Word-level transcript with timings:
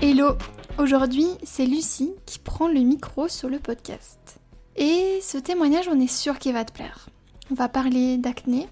Hello, 0.00 0.38
aujourd'hui 0.78 1.26
c'est 1.42 1.66
Lucie 1.66 2.12
qui 2.24 2.38
prend 2.38 2.68
le 2.68 2.80
micro 2.80 3.28
sur 3.28 3.48
le 3.48 3.58
podcast. 3.58 4.38
Et 4.76 5.18
ce 5.22 5.38
témoignage 5.38 5.88
on 5.88 6.00
est 6.00 6.06
sûr 6.06 6.38
qu'il 6.38 6.54
va 6.54 6.64
te 6.64 6.72
plaire. 6.72 7.08
On 7.50 7.54
va 7.54 7.68
parler 7.68 8.16
d'acné, 8.16 8.68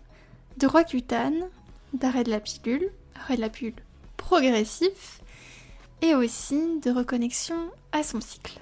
de 0.56 0.66
Roaccutane, 0.66 1.48
d'arrêt 1.93 2.24
de 2.24 2.30
la 2.30 2.40
pilule, 2.40 2.90
de 3.34 3.40
la 3.40 3.48
pilule 3.48 3.74
progressif, 4.16 5.20
et 6.03 6.14
aussi 6.14 6.79
de 6.80 6.90
reconnexion 6.90 7.57
à 7.93 8.03
son 8.03 8.21
cycle. 8.21 8.61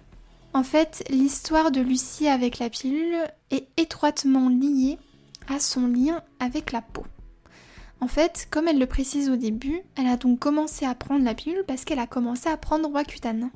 En 0.52 0.62
fait, 0.62 1.04
l'histoire 1.10 1.70
de 1.70 1.80
Lucie 1.80 2.28
avec 2.28 2.58
la 2.58 2.70
pilule 2.70 3.18
est 3.50 3.66
étroitement 3.76 4.48
liée 4.48 4.98
à 5.48 5.58
son 5.58 5.88
lien 5.88 6.22
avec 6.38 6.70
la 6.70 6.80
peau. 6.80 7.04
En 8.00 8.06
fait, 8.06 8.46
comme 8.50 8.68
elle 8.68 8.78
le 8.78 8.86
précise 8.86 9.30
au 9.30 9.36
début, 9.36 9.80
elle 9.96 10.06
a 10.06 10.16
donc 10.16 10.38
commencé 10.38 10.84
à 10.84 10.94
prendre 10.94 11.24
la 11.24 11.34
pilule 11.34 11.64
parce 11.66 11.84
qu'elle 11.84 11.98
a 11.98 12.06
commencé 12.06 12.48
à 12.48 12.56
prendre 12.56 12.88
Roaccutane. 12.88 13.50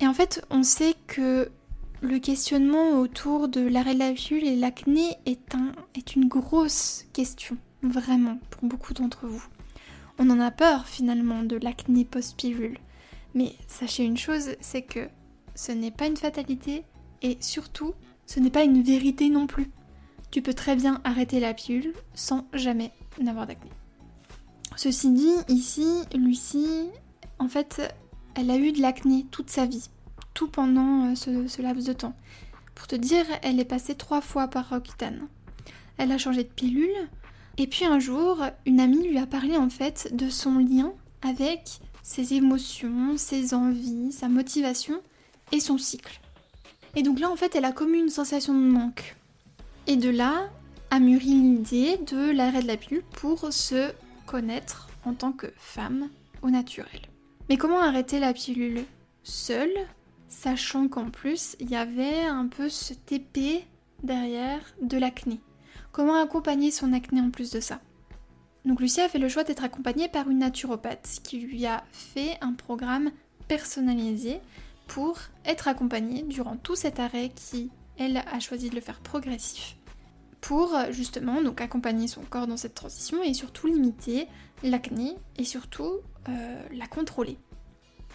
Et 0.00 0.06
en 0.06 0.14
fait, 0.14 0.44
on 0.50 0.62
sait 0.62 0.94
que 1.06 1.50
le 2.00 2.18
questionnement 2.18 3.00
autour 3.00 3.48
de 3.48 3.60
l'arrêt 3.60 3.94
de 3.94 3.98
la 3.98 4.12
pilule 4.12 4.44
et 4.44 4.56
l'acné 4.56 5.16
est 5.26 6.14
une 6.14 6.28
grosse 6.28 7.04
question, 7.12 7.56
vraiment, 7.82 8.38
pour 8.50 8.68
beaucoup 8.68 8.94
d'entre 8.94 9.26
vous. 9.26 9.44
On 10.18 10.30
en 10.30 10.40
a 10.40 10.50
peur 10.50 10.86
finalement 10.86 11.42
de 11.42 11.56
l'acné 11.56 12.04
post-pilule. 12.04 12.78
Mais 13.34 13.54
sachez 13.66 14.04
une 14.04 14.16
chose, 14.16 14.50
c'est 14.60 14.82
que 14.82 15.08
ce 15.54 15.72
n'est 15.72 15.90
pas 15.90 16.06
une 16.06 16.16
fatalité 16.16 16.84
et 17.22 17.36
surtout, 17.40 17.94
ce 18.26 18.40
n'est 18.40 18.50
pas 18.50 18.64
une 18.64 18.82
vérité 18.82 19.28
non 19.28 19.46
plus. 19.46 19.70
Tu 20.30 20.42
peux 20.42 20.54
très 20.54 20.76
bien 20.76 21.00
arrêter 21.04 21.40
la 21.40 21.54
pilule 21.54 21.92
sans 22.14 22.46
jamais 22.52 22.92
n'avoir 23.20 23.46
d'acné. 23.46 23.70
Ceci 24.76 25.10
dit, 25.10 25.34
ici, 25.48 25.86
Lucie, 26.14 26.90
en 27.38 27.48
fait, 27.48 27.82
elle 28.34 28.50
a 28.50 28.56
eu 28.56 28.72
de 28.72 28.80
l'acné 28.80 29.26
toute 29.30 29.50
sa 29.50 29.66
vie, 29.66 29.88
tout 30.34 30.48
pendant 30.48 31.06
euh, 31.06 31.14
ce, 31.14 31.62
laps 31.62 31.84
de 31.86 31.92
temps. 31.92 32.14
Pour 32.74 32.86
te 32.86 32.94
dire, 32.94 33.24
elle 33.42 33.58
est 33.58 33.64
passée 33.64 33.96
trois 33.96 34.20
fois 34.20 34.46
par 34.46 34.68
Roaccutane. 34.68 35.26
Elle 35.96 36.12
a 36.12 36.18
changé 36.18 36.44
de 36.44 36.48
pilule, 36.48 37.08
et 37.58 37.66
puis 37.66 37.84
un 37.84 37.98
jour, 37.98 38.38
une 38.66 38.78
amie 38.78 39.08
lui 39.08 39.18
a 39.18 39.26
parlé 39.26 39.56
en 39.56 39.68
fait 39.68 40.08
de 40.14 40.30
son 40.30 40.58
lien 40.58 40.92
avec 41.22 41.80
ses 42.04 42.34
émotions, 42.34 43.16
ses 43.16 43.52
envies, 43.52 44.12
sa 44.12 44.28
motivation 44.28 45.02
et 45.50 45.58
son 45.58 45.76
cycle. 45.76 46.20
Et 46.94 47.02
donc 47.02 47.18
là, 47.18 47.28
en 47.28 47.36
fait, 47.36 47.56
elle 47.56 47.64
a 47.64 47.72
commis 47.72 47.98
une 47.98 48.08
sensation 48.08 48.54
de 48.54 48.64
manque. 48.64 49.16
Et 49.88 49.96
de 49.96 50.08
là 50.08 50.48
a 50.90 51.00
mûri 51.00 51.34
l'idée 51.34 51.98
de 52.06 52.30
l'arrêt 52.30 52.62
de 52.62 52.68
la 52.68 52.76
pilule 52.76 53.02
pour 53.12 53.52
se 53.52 53.92
connaître 54.26 54.88
en 55.04 55.12
tant 55.12 55.32
que 55.32 55.48
femme 55.56 56.08
au 56.42 56.50
naturel. 56.50 57.02
Mais 57.48 57.56
comment 57.56 57.80
arrêter 57.80 58.20
la 58.20 58.32
pilule 58.34 58.84
seule, 59.24 59.74
sachant 60.28 60.86
qu'en 60.88 61.10
plus 61.10 61.56
il 61.58 61.70
y 61.70 61.76
avait 61.76 62.24
un 62.24 62.46
peu 62.46 62.68
cet 62.68 63.10
épée 63.10 63.64
derrière 64.02 64.60
de 64.80 64.96
l'acné? 64.96 65.40
Comment 65.92 66.20
accompagner 66.20 66.70
son 66.70 66.92
acné 66.92 67.20
en 67.20 67.30
plus 67.30 67.50
de 67.50 67.60
ça 67.60 67.80
Donc 68.64 68.80
Lucie 68.80 69.00
a 69.00 69.08
fait 69.08 69.18
le 69.18 69.28
choix 69.28 69.44
d'être 69.44 69.64
accompagnée 69.64 70.08
par 70.08 70.28
une 70.30 70.38
naturopathe 70.38 71.20
qui 71.22 71.38
lui 71.38 71.66
a 71.66 71.82
fait 71.92 72.36
un 72.40 72.52
programme 72.52 73.10
personnalisé 73.48 74.40
pour 74.86 75.18
être 75.44 75.68
accompagnée 75.68 76.22
durant 76.22 76.56
tout 76.56 76.76
cet 76.76 77.00
arrêt 77.00 77.30
qui, 77.34 77.70
elle, 77.98 78.18
a 78.18 78.40
choisi 78.40 78.70
de 78.70 78.74
le 78.74 78.80
faire 78.80 79.00
progressif 79.00 79.76
pour 80.40 80.72
justement 80.90 81.42
donc 81.42 81.60
accompagner 81.60 82.06
son 82.06 82.22
corps 82.22 82.46
dans 82.46 82.56
cette 82.56 82.74
transition 82.74 83.22
et 83.22 83.34
surtout 83.34 83.66
limiter 83.66 84.28
l'acné 84.62 85.16
et 85.36 85.44
surtout 85.44 86.00
euh, 86.28 86.62
la 86.72 86.86
contrôler. 86.86 87.38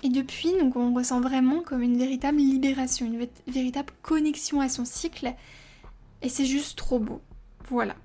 Et 0.03 0.09
depuis, 0.09 0.51
donc 0.57 0.75
on 0.75 0.93
ressent 0.93 1.21
vraiment 1.21 1.61
comme 1.61 1.81
une 1.81 1.97
véritable 1.97 2.37
libération, 2.37 3.05
une 3.05 3.27
véritable 3.47 3.93
connexion 4.01 4.61
à 4.61 4.69
son 4.69 4.85
cycle 4.85 5.33
et 6.21 6.29
c'est 6.29 6.45
juste 6.45 6.77
trop 6.77 6.99
beau. 6.99 7.21
Voilà. 7.69 7.95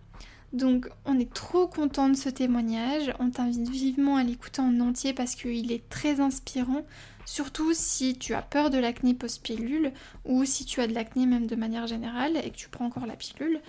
Donc 0.53 0.89
on 1.05 1.19
est 1.19 1.33
trop 1.33 1.67
content 1.67 2.09
de 2.09 2.17
ce 2.17 2.31
témoignage, 2.31 3.13
on 3.19 3.31
t'invite 3.31 3.69
vivement 3.69 4.17
à 4.17 4.25
l'écouter 4.25 4.63
en 4.63 4.81
entier 4.81 5.13
parce 5.13 5.35
qu'il 5.35 5.71
est 5.73 5.87
très 5.91 6.21
inspirant, 6.21 6.87
surtout 7.27 7.75
si 7.75 8.17
tu 8.17 8.33
as 8.33 8.41
peur 8.41 8.71
de 8.71 8.79
l'acné 8.79 9.13
post-pilule 9.13 9.93
ou 10.25 10.47
si 10.47 10.65
tu 10.65 10.81
as 10.81 10.87
de 10.87 10.95
l'acné 10.95 11.27
même 11.27 11.47
de 11.47 11.55
manière 11.55 11.87
générale 11.87 12.39
et 12.39 12.51
que 12.51 12.57
tu 12.57 12.71
prends 12.71 12.87
encore 12.87 13.07
la 13.07 13.17
pilule. 13.17 13.61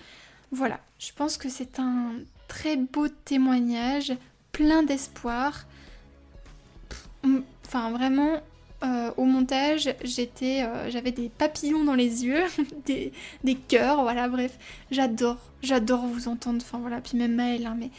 Voilà, 0.52 0.80
je 0.98 1.12
pense 1.12 1.36
que 1.36 1.50
c'est 1.50 1.78
un 1.78 2.14
très 2.48 2.76
beau 2.76 3.08
témoignage, 3.08 4.12
plein 4.50 4.82
d'espoir. 4.82 5.66
Enfin, 7.66 7.90
vraiment, 7.90 8.40
euh, 8.82 9.10
au 9.18 9.24
montage, 9.24 9.94
j'étais, 10.02 10.62
euh, 10.62 10.90
j'avais 10.90 11.12
des 11.12 11.28
papillons 11.28 11.84
dans 11.84 11.94
les 11.94 12.24
yeux, 12.24 12.44
des, 12.86 13.12
des 13.44 13.54
cœurs, 13.54 14.02
voilà, 14.02 14.28
bref. 14.28 14.58
J'adore, 14.90 15.36
j'adore 15.62 16.06
vous 16.06 16.28
entendre, 16.28 16.62
enfin 16.62 16.78
voilà, 16.78 17.00
puis 17.00 17.18
même 17.18 17.34
Maëlle, 17.34 17.66
hein, 17.66 17.76
mais 17.78 17.90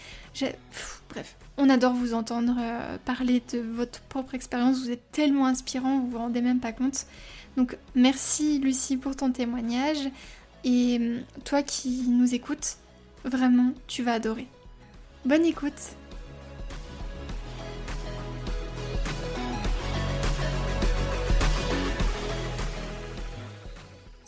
bref. 1.09 1.35
On 1.57 1.69
adore 1.69 1.93
vous 1.93 2.15
entendre 2.15 2.55
euh, 2.59 2.97
parler 3.05 3.43
de 3.53 3.59
votre 3.59 4.01
propre 4.01 4.33
expérience, 4.33 4.79
vous 4.79 4.89
êtes 4.89 5.11
tellement 5.11 5.45
inspirant, 5.45 5.99
vous 5.99 6.07
vous 6.07 6.17
rendez 6.17 6.41
même 6.41 6.59
pas 6.59 6.71
compte. 6.71 7.05
Donc 7.57 7.77
merci 7.93 8.57
Lucie 8.59 8.97
pour 8.97 9.15
ton 9.15 9.31
témoignage. 9.31 10.09
Et 10.63 10.97
hum, 10.99 11.43
toi 11.43 11.61
qui 11.61 12.05
nous 12.07 12.33
écoutes, 12.33 12.77
vraiment, 13.23 13.73
tu 13.87 14.01
vas 14.01 14.13
adorer. 14.13 14.47
Bonne 15.25 15.45
écoute 15.45 15.95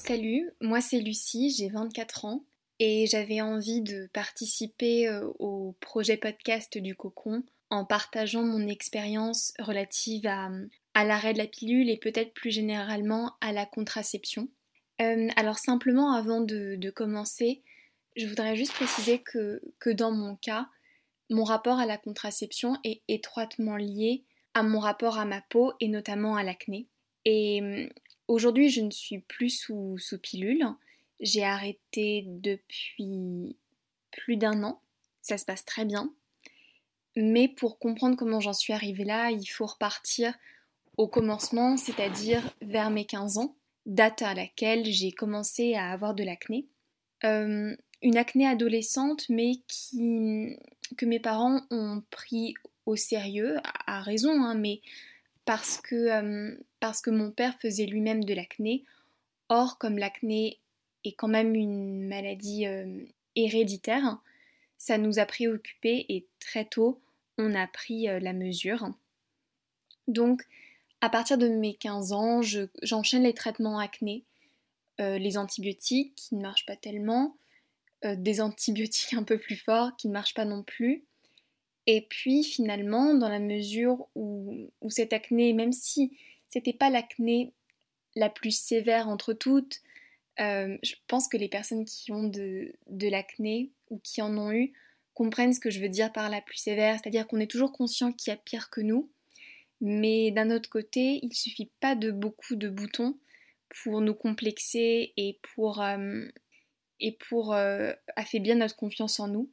Salut, 0.05 0.51
moi 0.59 0.81
c'est 0.81 0.99
Lucie, 0.99 1.55
j'ai 1.57 1.69
24 1.69 2.25
ans 2.25 2.43
et 2.77 3.07
j'avais 3.07 3.39
envie 3.39 3.79
de 3.79 4.09
participer 4.11 5.07
euh, 5.07 5.31
au 5.39 5.77
projet 5.79 6.17
podcast 6.17 6.77
du 6.77 6.93
Cocon 6.93 7.43
en 7.69 7.85
partageant 7.85 8.43
mon 8.43 8.67
expérience 8.67 9.53
relative 9.59 10.27
à, 10.27 10.49
à 10.93 11.05
l'arrêt 11.05 11.31
de 11.31 11.37
la 11.37 11.47
pilule 11.47 11.89
et 11.89 11.95
peut-être 11.95 12.33
plus 12.33 12.51
généralement 12.51 13.31
à 13.39 13.53
la 13.53 13.65
contraception. 13.65 14.49
Euh, 15.01 15.29
alors 15.37 15.57
simplement 15.57 16.11
avant 16.11 16.41
de, 16.41 16.89
commencer, 16.89 17.61
je 18.17 18.27
voudrais 18.27 18.57
juste 18.57 18.73
préciser 18.73 19.19
que, 19.19 19.61
dans 19.93 20.11
mon 20.11 20.35
cas, 20.35 20.67
mon 21.29 21.45
rapport 21.45 21.79
à 21.79 21.85
la 21.85 21.97
contraception 21.97 22.75
est 22.83 23.03
étroitement 23.07 23.77
lié 23.77 24.25
à 24.53 24.63
mon 24.63 24.79
rapport 24.79 25.17
à 25.17 25.23
ma 25.23 25.39
peau 25.39 25.71
et 25.79 25.87
notamment 25.87 26.35
à 26.35 26.43
l'acné. 26.43 26.89
Aujourd'hui, 28.27 28.69
je 28.69 28.81
ne 28.81 28.91
suis 28.91 29.19
plus 29.19 29.49
sous, 29.49 29.97
pilule. 30.21 30.65
J'ai 31.19 31.43
arrêté 31.43 32.25
depuis 32.27 33.55
plus 34.11 34.37
d'un 34.37 34.63
an. 34.63 34.81
Ça 35.21 35.37
se 35.37 35.45
passe 35.45 35.65
très 35.65 35.85
bien. 35.85 36.13
Mais 37.15 37.47
pour 37.47 37.79
comprendre 37.79 38.17
comment 38.17 38.39
j'en 38.39 38.53
suis 38.53 38.73
arrivée 38.73 39.05
là, 39.05 39.29
il 39.31 39.45
faut 39.45 39.65
repartir 39.65 40.33
au 40.97 41.07
commencement, 41.07 41.77
c'est-à-dire 41.77 42.41
vers 42.61 42.89
mes 42.89 43.05
15 43.05 43.37
ans 43.37 43.55
date 43.85 44.21
à 44.21 44.33
laquelle 44.33 44.85
j'ai 44.85 45.11
commencé 45.11 45.75
à 45.75 45.91
avoir 45.91 46.13
de 46.13 46.23
l'acné. 46.23 46.67
Euh, 47.23 47.75
une 48.01 48.17
acné 48.17 48.47
adolescente, 48.47 49.27
mais 49.29 49.53
qui, 49.67 50.57
que 50.97 51.05
mes 51.05 51.19
parents 51.19 51.61
ont 51.71 52.03
pris 52.09 52.53
au 52.85 52.95
sérieux, 52.95 53.57
à, 53.87 54.01
raison, 54.01 54.43
hein, 54.43 54.55
mais 54.55 54.81
parce 55.45 55.81
que, 55.81 55.95
euh, 55.95 56.57
parce 56.79 57.01
que 57.01 57.09
mon 57.09 57.31
père 57.31 57.57
faisait 57.59 57.85
lui-même 57.85 58.23
de 58.23 58.33
l'acné. 58.33 58.83
Or, 59.49 59.77
comme 59.77 59.97
l'acné 59.97 60.59
est 61.03 61.13
quand 61.13 61.27
même 61.27 61.55
une 61.55 62.07
maladie 62.07 62.65
euh, 62.65 63.05
héréditaire, 63.35 64.19
ça 64.77 64.97
nous 64.97 65.19
a 65.19 65.25
préoccupés 65.25 66.05
et 66.09 66.27
très 66.39 66.65
tôt, 66.65 67.01
on 67.37 67.53
a 67.55 67.67
pris 67.67 68.05
la 68.05 68.33
mesure. 68.33 68.91
Donc, 70.07 70.45
à 71.03 71.09
partir 71.09 71.37
de 71.37 71.49
mes 71.49 71.73
15 71.73 72.13
ans, 72.13 72.41
j'enchaîne 72.81 73.23
les 73.23 73.33
traitements 73.33 73.77
acné, 73.77 74.23
euh, 75.01 75.17
les 75.17 75.37
antibiotiques 75.37 76.15
qui 76.15 76.35
ne 76.35 76.41
marchent 76.41 76.65
pas 76.65 76.75
tellement, 76.75 77.35
euh, 78.05 78.15
des 78.15 78.39
antibiotiques 78.41 79.13
un 79.13 79.23
peu 79.23 79.37
plus 79.37 79.57
forts 79.57 79.95
qui 79.97 80.07
ne 80.07 80.13
marchent 80.13 80.33
pas 80.33 80.45
non 80.45 80.63
plus. 80.63 81.03
Et 81.85 82.01
puis 82.01 82.43
finalement, 82.43 83.13
dans 83.13 83.29
la 83.29 83.39
mesure 83.39 84.07
où, 84.15 84.69
cette 84.89 85.13
acné, 85.13 85.53
même 85.53 85.73
si 85.73 86.17
c'était 86.49 86.73
pas 86.73 86.89
l'acné 86.89 87.53
la 88.15 88.29
plus 88.29 88.57
sévère 88.57 89.09
entre 89.09 89.33
toutes, 89.33 89.81
euh, 90.39 90.77
je 90.81 90.95
pense 91.07 91.27
que 91.27 91.37
les 91.37 91.49
personnes 91.49 91.85
qui 91.85 92.11
ont 92.11 92.23
de, 92.23 92.73
l'acné 92.89 93.71
ou 93.89 93.99
qui 93.99 94.21
en 94.21 94.37
ont 94.37 94.51
eu 94.51 94.73
comprennent 95.13 95.53
ce 95.53 95.59
que 95.59 95.69
je 95.69 95.79
veux 95.79 95.89
dire 95.89 96.11
par 96.11 96.29
la 96.29 96.41
plus 96.41 96.57
sévère, 96.57 96.99
c'est-à-dire 96.99 97.27
qu'on 97.27 97.39
est 97.39 97.51
toujours 97.51 97.71
conscient 97.71 98.11
qu'il 98.11 98.31
y 98.31 98.33
a 98.33 98.37
pire 98.37 98.69
que 98.69 98.81
nous, 98.81 99.11
mais 99.81 100.31
d'un 100.31 100.49
autre 100.49 100.69
côté, 100.69 101.19
il 101.21 101.33
suffit 101.33 101.69
pas 101.79 101.95
de 101.95 102.09
beaucoup 102.09 102.55
de 102.55 102.69
boutons 102.69 103.19
pour 103.83 104.01
nous 104.01 104.15
complexer 104.15 105.13
et 105.17 105.39
pour, 105.53 105.81
euh, 105.81 106.25
et 106.99 107.11
pour 107.11 107.53
euh, 107.53 107.93
affaiblir 108.15 108.55
notre 108.55 108.75
confiance 108.75 109.19
en 109.19 109.27
nous. 109.27 109.51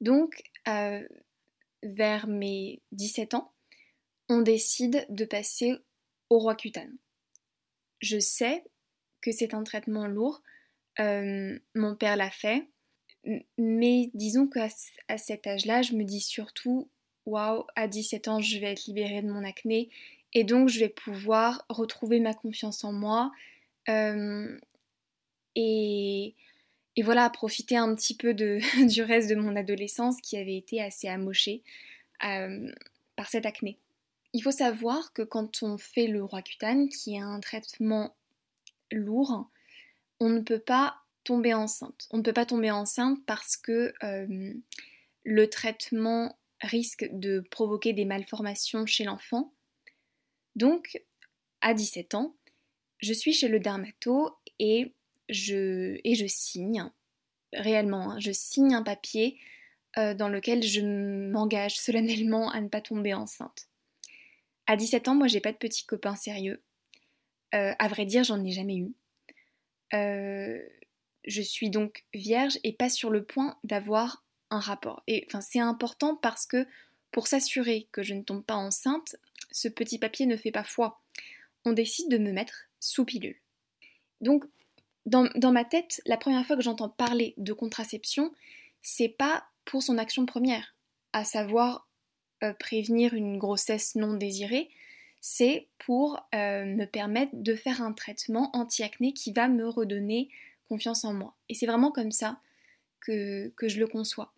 Donc, 0.00 0.42
vers 1.82 2.26
mes 2.26 2.80
17 2.92 3.34
ans, 3.34 3.52
on 4.28 4.40
décide 4.40 5.06
de 5.08 5.24
passer 5.24 5.76
au 6.30 6.38
roi 6.38 6.54
cutane. 6.54 6.96
Je 8.00 8.18
sais 8.18 8.64
que 9.20 9.32
c'est 9.32 9.54
un 9.54 9.64
traitement 9.64 10.06
lourd, 10.06 10.42
mon 10.98 11.96
père 11.98 12.16
l'a 12.16 12.30
fait, 12.30 12.68
mais 13.56 14.10
disons 14.14 14.48
qu'à 14.48 14.68
cet 15.18 15.46
âge-là, 15.46 15.82
je 15.82 15.94
me 15.94 16.04
dis 16.04 16.20
surtout, 16.20 16.90
waouh, 17.26 17.64
à 17.76 17.88
17 17.88 18.28
ans, 18.28 18.40
je 18.40 18.58
vais 18.58 18.72
être 18.72 18.86
libérée 18.86 19.22
de 19.22 19.30
mon 19.30 19.44
acné 19.44 19.90
et 20.34 20.44
donc 20.44 20.68
je 20.68 20.80
vais 20.80 20.88
pouvoir 20.88 21.64
retrouver 21.68 22.20
ma 22.20 22.34
confiance 22.34 22.84
en 22.84 22.92
moi 22.92 23.32
euh, 23.88 24.58
et, 25.54 26.34
voilà, 27.02 27.30
profiter 27.30 27.76
un 27.76 27.94
petit 27.94 28.16
peu 28.16 28.34
de, 28.34 28.58
du 28.86 29.02
reste 29.02 29.30
de 29.30 29.34
mon 29.34 29.56
adolescence 29.56 30.20
qui 30.20 30.36
avait 30.36 30.56
été 30.56 30.82
assez 30.82 31.08
amochée 31.08 31.62
euh, 32.24 32.70
par 33.16 33.28
cette 33.28 33.46
acné. 33.46 33.78
Il 34.32 34.42
faut 34.42 34.50
savoir 34.50 35.12
que 35.12 35.22
quand 35.22 35.62
on 35.62 35.78
fait 35.78 36.06
le 36.06 36.22
roi 36.22 36.42
cutane, 36.42 36.88
qui 36.88 37.14
est 37.14 37.20
un 37.20 37.40
traitement 37.40 38.14
lourd, 38.90 39.48
on 40.20 40.28
ne 40.28 40.40
peut 40.40 40.58
pas 40.58 40.98
tomber 41.24 41.54
enceinte. 41.54 42.08
On 42.10 42.18
ne 42.18 42.22
peut 42.22 42.32
pas 42.32 42.46
tomber 42.46 42.70
enceinte 42.70 43.18
parce 43.26 43.56
que 43.56 43.92
euh, 44.02 44.52
le 45.24 45.50
traitement 45.50 46.38
risque 46.60 47.08
de 47.12 47.40
provoquer 47.50 47.92
des 47.92 48.04
malformations 48.04 48.86
chez 48.86 49.04
l'enfant. 49.04 49.52
Donc, 50.56 51.02
à 51.60 51.74
17 51.74 52.14
ans, 52.14 52.34
je 52.98 53.12
suis 53.12 53.32
chez 53.32 53.48
le 53.48 53.60
dermato 53.60 54.36
et 54.58 54.92
et 55.28 56.14
je 56.14 56.26
signe, 56.26 56.90
réellement, 57.52 58.12
hein, 58.12 58.20
je 58.20 58.32
signe 58.32 58.74
un 58.74 58.82
papier 58.82 59.38
euh, 59.96 60.14
dans 60.14 60.28
lequel 60.28 60.62
je 60.62 60.80
m'engage 60.80 61.78
solennellement 61.78 62.50
à 62.50 62.60
ne 62.60 62.68
pas 62.68 62.80
tomber 62.80 63.14
enceinte. 63.14 63.68
À 64.66 64.76
17 64.76 65.08
ans, 65.08 65.14
moi, 65.14 65.28
j'ai 65.28 65.40
pas 65.40 65.52
de 65.52 65.56
petits 65.56 65.86
copains 65.86 66.16
sérieux. 66.16 66.62
Euh, 67.54 67.72
à 67.78 67.88
vrai 67.88 68.04
dire, 68.04 68.22
j'en 68.24 68.44
ai 68.44 68.52
jamais 68.52 68.76
eu. 68.76 68.94
Euh, 69.94 70.62
je 71.24 71.42
suis 71.42 71.70
donc 71.70 72.04
vierge 72.12 72.58
et 72.64 72.72
pas 72.74 72.90
sur 72.90 73.10
le 73.10 73.24
point 73.24 73.58
d'avoir 73.64 74.24
un 74.50 74.60
rapport. 74.60 75.02
Et 75.06 75.24
enfin, 75.26 75.40
c'est 75.40 75.58
important 75.58 76.16
parce 76.16 76.46
que 76.46 76.66
pour 77.10 77.26
s'assurer 77.26 77.88
que 77.92 78.02
je 78.02 78.14
ne 78.14 78.22
tombe 78.22 78.44
pas 78.44 78.54
enceinte, 78.54 79.16
ce 79.50 79.68
petit 79.68 79.98
papier 79.98 80.26
ne 80.26 80.36
fait 80.36 80.52
pas 80.52 80.64
foi. 80.64 81.00
On 81.64 81.72
décide 81.72 82.10
de 82.10 82.18
me 82.18 82.32
mettre 82.32 82.64
sous 82.80 83.06
pilule. 83.06 83.40
Donc, 84.20 84.44
dans, 85.08 85.52
ma 85.52 85.64
tête, 85.64 86.00
la 86.06 86.16
première 86.16 86.46
fois 86.46 86.56
que 86.56 86.62
j'entends 86.62 86.88
parler 86.88 87.34
de 87.36 87.52
contraception, 87.52 88.32
c'est 88.82 89.08
pas 89.08 89.44
pour 89.64 89.82
son 89.82 89.98
action 89.98 90.26
première, 90.26 90.74
à 91.12 91.24
savoir 91.24 91.88
euh, 92.42 92.52
prévenir 92.52 93.14
une 93.14 93.38
grossesse 93.38 93.94
non 93.94 94.14
désirée, 94.14 94.68
c'est 95.20 95.66
pour 95.78 96.20
euh, 96.34 96.64
me 96.64 96.84
permettre 96.84 97.32
de 97.34 97.54
faire 97.54 97.82
un 97.82 97.92
traitement 97.92 98.50
anti-acné 98.52 99.12
qui 99.12 99.32
va 99.32 99.48
me 99.48 99.68
redonner 99.68 100.28
confiance 100.68 101.04
en 101.04 101.12
moi. 101.12 101.34
Et 101.48 101.54
c'est 101.54 101.66
vraiment 101.66 101.90
comme 101.90 102.12
ça 102.12 102.40
que, 103.00 103.52
je 103.60 103.80
le 103.80 103.86
conçois. 103.86 104.32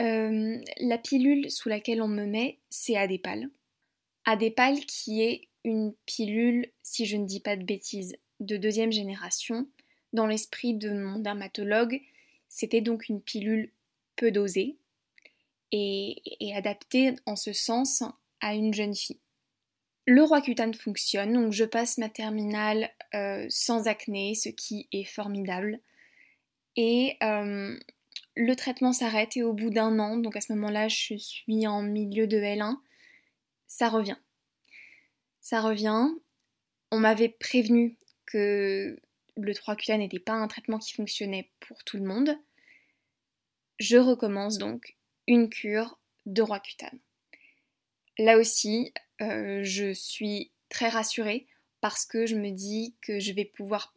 Euh, 0.00 0.58
la 0.78 0.98
pilule 0.98 1.50
sous 1.50 1.68
laquelle 1.68 2.00
on 2.00 2.08
me 2.08 2.24
met, 2.24 2.58
c'est 2.70 2.96
Adépal. 2.96 3.50
Adépal 4.24 4.80
qui 4.80 5.22
est 5.22 5.48
une 5.64 5.92
pilule, 6.06 6.66
si 6.82 7.04
je 7.04 7.16
ne 7.16 7.26
dis 7.26 7.40
pas 7.40 7.56
de 7.56 7.64
bêtises, 7.64 8.16
de 8.40 8.56
deuxième 8.56 8.92
génération. 8.92 9.66
Dans 10.12 10.26
l'esprit 10.26 10.74
de 10.74 10.90
mon 10.90 11.18
dermatologue, 11.18 12.00
c'était 12.48 12.80
donc 12.80 13.08
une 13.08 13.20
pilule 13.20 13.72
peu 14.16 14.30
dosée 14.30 14.76
et, 15.70 16.16
adaptée 16.54 17.14
en 17.26 17.36
ce 17.36 17.52
sens 17.52 18.02
à 18.40 18.54
une 18.54 18.72
jeune 18.72 18.94
fille. 18.94 19.20
Le 20.06 20.22
Roaccutane 20.22 20.72
fonctionne, 20.72 21.34
donc 21.34 21.52
je 21.52 21.64
passe 21.64 21.98
ma 21.98 22.08
terminale 22.08 22.90
euh, 23.14 23.46
sans 23.50 23.88
acné, 23.88 24.34
ce 24.34 24.48
qui 24.48 24.88
est 24.90 25.04
formidable. 25.04 25.80
Et 26.76 27.16
euh, 27.22 27.78
le 28.34 28.54
traitement 28.54 28.92
s'arrête 28.92 29.36
et 29.36 29.42
au 29.42 29.52
bout 29.52 29.68
d'un 29.68 29.98
an, 29.98 30.16
donc 30.16 30.36
à 30.36 30.40
ce 30.40 30.52
moment-là 30.54 30.88
je 30.88 31.16
suis 31.18 31.66
en 31.66 31.82
milieu 31.82 32.26
de 32.26 32.38
L1, 32.38 32.76
ça 33.66 33.90
revient 33.90 34.16
ça 35.48 35.62
revient. 35.62 36.08
On 36.90 36.98
m'avait 36.98 37.30
prévenu 37.30 37.96
que 38.26 39.00
le 39.40 39.52
3QA 39.52 39.98
n'était 39.98 40.18
pas 40.18 40.32
un 40.32 40.48
traitement 40.48 40.78
qui 40.78 40.92
fonctionnait 40.92 41.50
pour 41.60 41.84
tout 41.84 41.96
le 41.96 42.04
monde. 42.04 42.36
Je 43.78 43.96
recommence 43.96 44.58
donc 44.58 44.96
une 45.26 45.48
cure 45.48 45.98
de 46.26 46.42
Roaccutane. 46.42 46.98
Là 48.18 48.36
aussi, 48.38 48.92
euh, 49.22 49.60
je 49.62 49.92
suis 49.92 50.50
très 50.68 50.88
rassurée 50.88 51.46
parce 51.80 52.04
que 52.04 52.26
je 52.26 52.34
me 52.34 52.50
dis 52.50 52.96
que 53.00 53.20
je 53.20 53.32
vais 53.32 53.44
pouvoir 53.44 53.94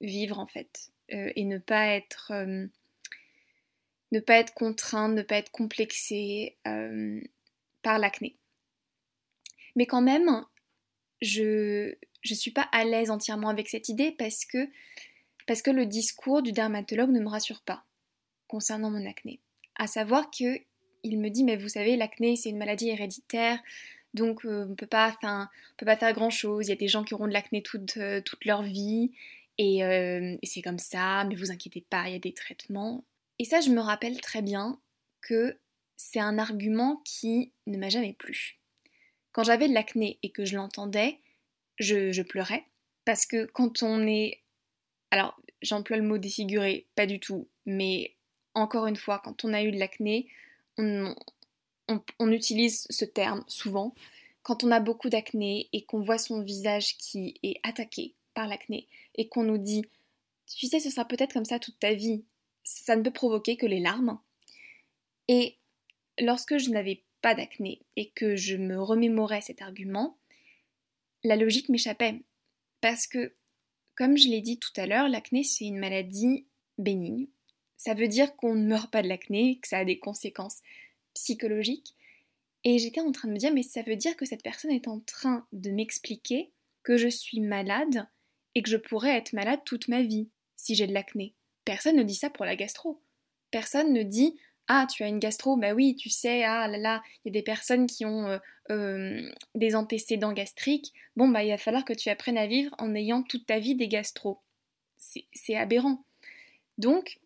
vivre 0.00 0.38
en 0.38 0.46
fait 0.46 0.90
euh, 1.12 1.32
et 1.34 1.44
ne 1.44 1.58
pas 1.58 1.88
être 1.88 2.30
euh, 2.32 2.66
ne 4.12 4.20
pas 4.20 4.36
être 4.36 4.54
contrainte, 4.54 5.14
ne 5.14 5.22
pas 5.22 5.36
être 5.36 5.50
complexée 5.50 6.58
par 7.80 7.98
l'acné. 7.98 8.36
Mais 9.74 9.86
quand 9.86 10.02
même, 10.02 10.44
je 11.22 11.94
ne 12.28 12.34
suis 12.34 12.50
pas 12.50 12.68
à 12.72 12.84
l'aise 12.84 13.10
entièrement 13.10 13.48
avec 13.48 13.68
cette 13.68 13.88
idée 13.88 14.12
parce 14.12 14.44
que, 14.44 14.68
parce 15.46 15.62
que 15.62 15.70
le 15.70 15.86
discours 15.86 16.42
du 16.42 16.52
dermatologue 16.52 17.10
ne 17.10 17.20
me 17.20 17.28
rassure 17.28 17.62
pas 17.62 17.84
concernant 18.48 18.90
mon 18.90 19.06
acné. 19.08 19.40
À 19.76 19.86
savoir 19.86 20.30
que 20.30 20.60
il 21.04 21.18
me 21.18 21.30
dit 21.30 21.42
mais 21.42 21.56
vous 21.56 21.68
savez 21.68 21.96
l'acné 21.96 22.36
c'est 22.36 22.50
une 22.50 22.58
maladie 22.58 22.90
héréditaire 22.90 23.58
donc 24.14 24.42
on 24.44 24.74
peut 24.76 24.86
pas 24.86 25.16
peut 25.78 25.86
pas 25.86 25.96
faire 25.96 26.12
grand 26.12 26.30
chose. 26.30 26.66
Il 26.66 26.70
y 26.70 26.74
a 26.74 26.76
des 26.76 26.88
gens 26.88 27.02
qui 27.02 27.14
auront 27.14 27.26
de 27.26 27.32
l'acné 27.32 27.62
toute, 27.62 27.96
euh, 27.96 28.20
toute 28.20 28.44
leur 28.44 28.62
vie 28.62 29.12
et, 29.58 29.84
euh, 29.84 30.36
et 30.40 30.46
c'est 30.46 30.62
comme 30.62 30.78
ça. 30.78 31.24
Mais 31.24 31.34
vous 31.34 31.50
inquiétez 31.50 31.84
pas, 31.88 32.08
il 32.08 32.12
y 32.12 32.16
a 32.16 32.18
des 32.18 32.34
traitements. 32.34 33.04
Et 33.38 33.44
ça 33.44 33.60
je 33.60 33.70
me 33.70 33.80
rappelle 33.80 34.20
très 34.20 34.42
bien 34.42 34.78
que 35.22 35.56
c'est 35.96 36.20
un 36.20 36.38
argument 36.38 37.00
qui 37.04 37.52
ne 37.66 37.78
m'a 37.78 37.88
jamais 37.88 38.12
plu. 38.12 38.58
Quand 39.32 39.44
j'avais 39.44 39.68
de 39.68 39.74
l'acné 39.74 40.18
et 40.22 40.30
que 40.30 40.44
je 40.44 40.56
l'entendais, 40.56 41.18
je, 41.78 42.22
pleurais. 42.22 42.64
Parce 43.04 43.26
que 43.26 43.46
quand 43.46 43.82
on 43.82 44.06
est... 44.06 44.40
Alors, 45.10 45.40
j'emploie 45.60 45.96
le 45.96 46.02
mot 46.02 46.18
défiguré, 46.18 46.86
pas 46.94 47.06
du 47.06 47.18
tout, 47.20 47.48
mais 47.66 48.14
encore 48.54 48.86
une 48.86 48.96
fois, 48.96 49.20
quand 49.24 49.44
on 49.44 49.52
a 49.52 49.62
eu 49.62 49.72
de 49.72 49.78
l'acné, 49.78 50.28
on, 50.78 51.14
utilise 52.30 52.86
ce 52.90 53.04
terme 53.04 53.44
souvent. 53.46 53.94
Quand 54.42 54.64
on 54.64 54.70
a 54.70 54.80
beaucoup 54.80 55.08
d'acné 55.08 55.68
et 55.72 55.84
qu'on 55.84 56.00
voit 56.00 56.18
son 56.18 56.42
visage 56.42 56.96
qui 56.98 57.38
est 57.42 57.60
attaqué 57.62 58.14
par 58.34 58.46
l'acné 58.46 58.88
et 59.14 59.28
qu'on 59.28 59.44
nous 59.44 59.58
dit 59.58 59.84
Tu 60.46 60.66
sais, 60.66 60.80
ce 60.80 60.90
sera 60.90 61.04
peut-être 61.04 61.32
comme 61.32 61.44
ça 61.44 61.58
toute 61.58 61.78
ta 61.78 61.94
vie, 61.94 62.24
ça 62.64 62.96
ne 62.96 63.02
peut 63.02 63.12
provoquer 63.12 63.56
que 63.56 63.66
les 63.66 63.80
larmes. 63.80 64.18
Et 65.28 65.56
lorsque 66.18 66.58
je 66.58 66.70
n'avais 66.70 67.02
pas 67.22 67.34
d'acné 67.34 67.80
et 67.96 68.10
que 68.10 68.36
je 68.36 68.56
me 68.56 68.80
remémorais 68.80 69.40
cet 69.40 69.62
argument, 69.62 70.18
la 71.24 71.36
logique 71.36 71.68
m'échappait. 71.68 72.20
Parce 72.80 73.06
que, 73.06 73.32
comme 73.94 74.18
je 74.18 74.28
l'ai 74.28 74.40
dit 74.40 74.58
tout 74.58 74.72
à 74.76 74.86
l'heure, 74.86 75.08
l'acné 75.08 75.44
c'est 75.44 75.64
une 75.64 75.78
maladie 75.78 76.46
bénigne. 76.78 77.28
Ça 77.76 77.94
veut 77.94 78.08
dire 78.08 78.36
qu'on 78.36 78.54
ne 78.54 78.66
meurt 78.66 78.92
pas 78.92 79.02
de 79.02 79.08
l'acné, 79.08 79.58
que 79.60 79.68
ça 79.68 79.78
a 79.78 79.84
des 79.84 79.98
conséquences 79.98 80.60
psychologiques. 81.14 81.94
Et 82.64 82.78
j'étais 82.78 83.00
en 83.00 83.10
train 83.10 83.28
de 83.28 83.32
me 83.32 83.38
dire, 83.38 83.52
mais 83.52 83.62
ça 83.62 83.82
veut 83.82 83.96
dire 83.96 84.16
que 84.16 84.24
cette 84.24 84.42
personne 84.42 84.70
est 84.70 84.86
en 84.86 85.00
train 85.00 85.46
de 85.52 85.70
m'expliquer 85.70 86.52
que 86.82 86.96
je 86.96 87.08
suis 87.08 87.40
malade 87.40 88.06
et 88.54 88.62
que 88.62 88.70
je 88.70 88.76
pourrais 88.76 89.16
être 89.16 89.32
malade 89.32 89.60
toute 89.64 89.88
ma 89.88 90.02
vie 90.02 90.28
si 90.56 90.74
j'ai 90.74 90.86
de 90.86 90.92
l'acné. 90.92 91.34
Personne 91.64 91.96
ne 91.96 92.02
dit 92.02 92.14
ça 92.14 92.30
pour 92.30 92.44
la 92.44 92.56
gastro. 92.56 93.02
Personne 93.50 93.92
ne 93.92 94.02
dit 94.02 94.36
ah, 94.68 94.86
tu 94.90 95.02
as 95.02 95.08
une 95.08 95.18
gastro 95.18 95.56
Bah 95.56 95.74
oui, 95.74 95.96
tu 95.96 96.08
sais, 96.08 96.44
ah 96.44 96.68
là 96.68 96.78
là, 96.78 97.02
il 97.24 97.28
y 97.28 97.30
a 97.30 97.32
des 97.32 97.42
personnes 97.42 97.86
qui 97.86 98.04
ont 98.04 98.26
euh, 98.28 98.38
euh, 98.70 99.30
des 99.54 99.74
antécédents 99.74 100.32
gastriques. 100.32 100.92
Bon, 101.16 101.28
bah 101.28 101.44
il 101.44 101.50
va 101.50 101.58
falloir 101.58 101.84
que 101.84 101.92
tu 101.92 102.08
apprennes 102.08 102.38
à 102.38 102.46
vivre 102.46 102.74
en 102.78 102.94
ayant 102.94 103.22
toute 103.22 103.46
ta 103.46 103.58
vie 103.58 103.74
des 103.74 103.88
gastro. 103.88 104.40
C'est 104.98 105.56
aberrant. 105.56 106.04
Donc, 106.78 107.18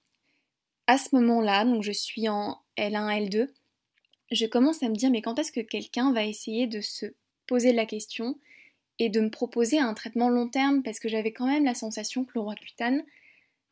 à 0.87 0.99
ce 0.99 1.14
moment-là, 1.14 1.64
donc 1.64 1.83
je 1.83 1.93
suis 1.93 2.28
en 2.28 2.59
L1, 2.78 3.28
L2, 3.28 3.49
je 4.33 4.47
commence 4.47 4.83
à 4.83 4.88
me 4.88 4.95
dire, 4.95 5.11
mais 5.11 5.23
quand 5.23 5.38
est-ce 5.38 5.52
que 5.52 5.61
quelqu'un 5.61 6.12
va 6.12 6.25
essayer 6.25 6.66
de 6.66 6.81
se 6.81 7.07
poser 7.47 7.73
la 7.73 7.87
question 7.87 8.38
et 8.99 9.09
de 9.09 9.21
me 9.21 9.31
proposer 9.31 9.78
un 9.78 9.95
traitement 9.95 10.31
long 10.31 10.49
terme? 10.49 10.83
Parce 10.83 10.99
que 10.99 11.09
j'avais 11.09 11.33
quand 11.33 11.47
même 11.47 11.64
la 11.64 11.75
sensation 11.75 12.25
que 12.25 12.33
le 12.35 13.05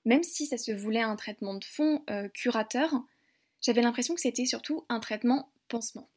même 0.04 0.22
si 0.22 0.46
ça 0.46 0.58
se 0.58 0.70
voulait 0.70 1.00
un 1.00 1.16
traitement 1.16 1.54
de 1.54 1.64
fond 1.64 2.02
euh, 2.10 2.28
curateur, 2.28 3.02
j'avais 3.64 3.80
l'impression 3.80 4.14
que 4.14 4.20
c'était 4.20 4.44
surtout 4.44 4.84
un 4.90 5.00
traitement 5.00 5.50
pansement. 5.68 6.08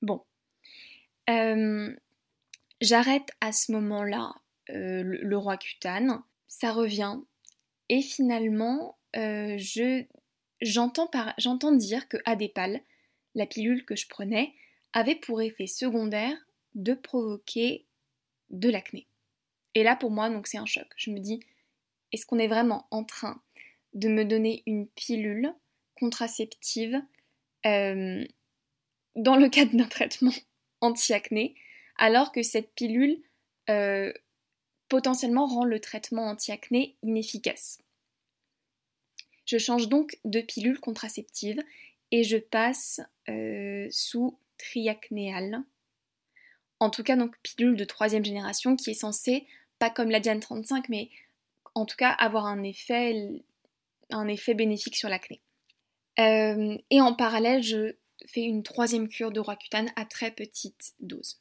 Bon. 0.00 0.24
Euh, 1.28 1.94
j'arrête 2.80 3.28
à 3.42 3.52
ce 3.52 3.72
moment-là 3.72 4.34
euh, 4.70 5.02
le, 5.04 5.36
roi 5.36 5.58
cutane, 5.58 6.22
ça 6.46 6.72
revient, 6.72 7.18
et 7.90 8.00
finalement, 8.00 8.96
euh, 9.16 9.56
je, 9.58 10.04
j'entends, 10.62 11.10
j'entends 11.36 11.72
dire 11.72 12.08
que 12.08 12.16
Adépal, 12.24 12.80
la 13.34 13.46
pilule 13.46 13.84
que 13.84 13.96
je 13.96 14.08
prenais, 14.08 14.54
avait 14.94 15.14
pour 15.14 15.42
effet 15.42 15.66
secondaire 15.66 16.36
de 16.74 16.94
provoquer 16.94 17.84
de 18.48 18.70
l'acné. 18.70 19.06
Et 19.74 19.82
là, 19.82 19.94
pour 19.94 20.10
moi, 20.10 20.30
donc 20.30 20.46
c'est 20.46 20.58
un 20.58 20.66
choc. 20.66 20.88
Je 20.96 21.10
me 21.10 21.18
dis, 21.18 21.40
est-ce 22.12 22.24
qu'on 22.24 22.38
est 22.38 22.48
vraiment 22.48 22.86
en 22.90 23.04
train 23.04 23.42
de 23.92 24.08
me 24.08 24.24
donner 24.24 24.62
une 24.66 24.86
pilule 24.88 25.54
contraceptive 25.98 27.00
euh, 27.66 28.24
dans 29.16 29.36
le 29.36 29.48
cadre 29.48 29.76
d'un 29.76 29.88
traitement 29.88 30.32
anti-acné, 30.80 31.54
alors 31.96 32.32
que 32.32 32.42
cette 32.42 32.72
pilule 32.74 33.20
euh, 33.68 34.12
potentiellement 34.88 35.46
rend 35.46 35.64
le 35.64 35.80
traitement 35.80 36.26
anti-acné 36.26 36.96
inefficace. 37.02 37.78
Je 39.44 39.58
change 39.58 39.88
donc 39.88 40.18
de 40.24 40.40
pilule 40.40 40.78
contraceptive 40.78 41.62
et 42.10 42.22
je 42.22 42.36
passe 42.36 43.00
euh, 43.28 43.86
sous 43.90 44.38
triacnéal. 44.58 45.62
En 46.80 46.90
tout 46.90 47.02
cas, 47.02 47.16
donc 47.16 47.36
pilule 47.42 47.76
de 47.76 47.84
troisième 47.84 48.24
génération 48.24 48.76
qui 48.76 48.90
est 48.90 48.94
censée, 48.94 49.46
pas 49.78 49.90
comme 49.90 50.10
la 50.10 50.20
Diane 50.20 50.40
35, 50.40 50.88
mais 50.88 51.10
en 51.74 51.86
tout 51.86 51.96
cas 51.96 52.10
avoir 52.10 52.46
un 52.46 52.62
effet, 52.62 53.42
un 54.10 54.28
effet 54.28 54.54
bénéfique 54.54 54.96
sur 54.96 55.08
l'acné. 55.08 55.40
Euh, 56.20 56.76
et 56.90 57.00
en 57.00 57.14
parallèle, 57.14 57.62
je 57.62 57.96
fais 58.26 58.42
une 58.42 58.62
troisième 58.62 59.08
cure 59.08 59.30
de 59.30 59.40
Roaccutane 59.40 59.90
à 59.96 60.04
très 60.04 60.30
petite 60.30 60.94
dose. 61.00 61.40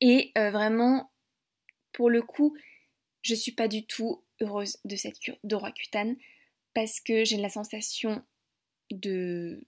Et 0.00 0.32
euh, 0.36 0.50
vraiment, 0.50 1.12
pour 1.92 2.10
le 2.10 2.22
coup, 2.22 2.56
je 3.22 3.34
suis 3.34 3.52
pas 3.52 3.68
du 3.68 3.86
tout 3.86 4.24
heureuse 4.40 4.78
de 4.84 4.96
cette 4.96 5.20
cure 5.20 5.38
de 5.44 5.54
Roaccutane 5.54 6.16
parce 6.74 7.00
que 7.00 7.24
j'ai 7.24 7.36
la 7.36 7.50
sensation 7.50 8.22
de, 8.90 9.64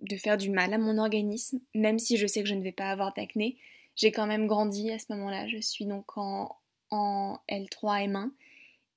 de 0.00 0.16
faire 0.16 0.36
du 0.36 0.50
mal 0.50 0.74
à 0.74 0.78
mon 0.78 0.98
organisme, 0.98 1.60
même 1.74 1.98
si 1.98 2.16
je 2.16 2.26
sais 2.26 2.42
que 2.42 2.48
je 2.48 2.54
ne 2.54 2.62
vais 2.62 2.72
pas 2.72 2.90
avoir 2.90 3.12
d'acné. 3.14 3.56
J'ai 3.94 4.10
quand 4.10 4.26
même 4.26 4.46
grandi 4.46 4.90
à 4.90 4.98
ce 4.98 5.06
moment-là, 5.10 5.46
je 5.48 5.58
suis 5.58 5.86
donc 5.86 6.16
en, 6.16 6.56
en 6.90 7.38
L3M1 7.48 8.30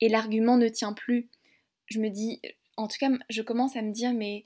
et 0.02 0.10
l'argument 0.10 0.58
ne 0.58 0.68
tient 0.68 0.94
plus. 0.94 1.30
Je 1.88 2.00
me 2.00 2.10
dis, 2.10 2.42
en 2.78 2.88
tout 2.88 2.98
cas, 3.00 3.10
je 3.30 3.42
commence 3.42 3.76
à 3.76 3.82
me 3.82 3.92
dire, 3.92 4.14
mais 4.14 4.46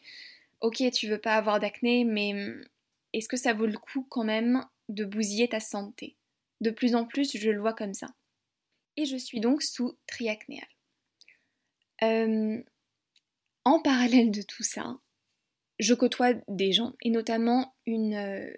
ok, 0.62 0.84
tu 0.92 1.08
veux 1.08 1.20
pas 1.20 1.36
avoir 1.36 1.60
d'acné, 1.60 2.04
mais 2.04 2.34
est-ce 3.14 3.28
que 3.28 3.38
ça 3.38 3.54
vaut 3.54 3.66
le 3.66 3.78
coup 3.78 4.06
quand 4.10 4.24
même 4.24 4.66
de 4.90 5.06
bousiller 5.06 5.48
ta 5.48 5.60
santé? 5.60 6.16
De 6.62 6.72
plus 6.72 6.96
en 6.96 7.06
plus, 7.06 7.38
je 7.38 7.50
le 7.50 7.60
vois 7.60 7.74
comme 7.74 7.94
ça. 7.94 8.08
Et 8.98 9.06
je 9.06 9.18
suis 9.18 9.40
donc 9.40 9.64
sous 9.64 9.98
triacnéal. 10.08 10.68
En 13.66 13.80
parallèle 13.82 14.32
de 14.32 14.42
tout 14.42 14.64
ça, 14.64 14.98
je 15.80 15.94
côtoie 15.94 16.34
des 16.48 16.72
gens, 16.72 16.94
et 17.02 17.10
notamment 17.10 17.74
euh, 17.88 18.52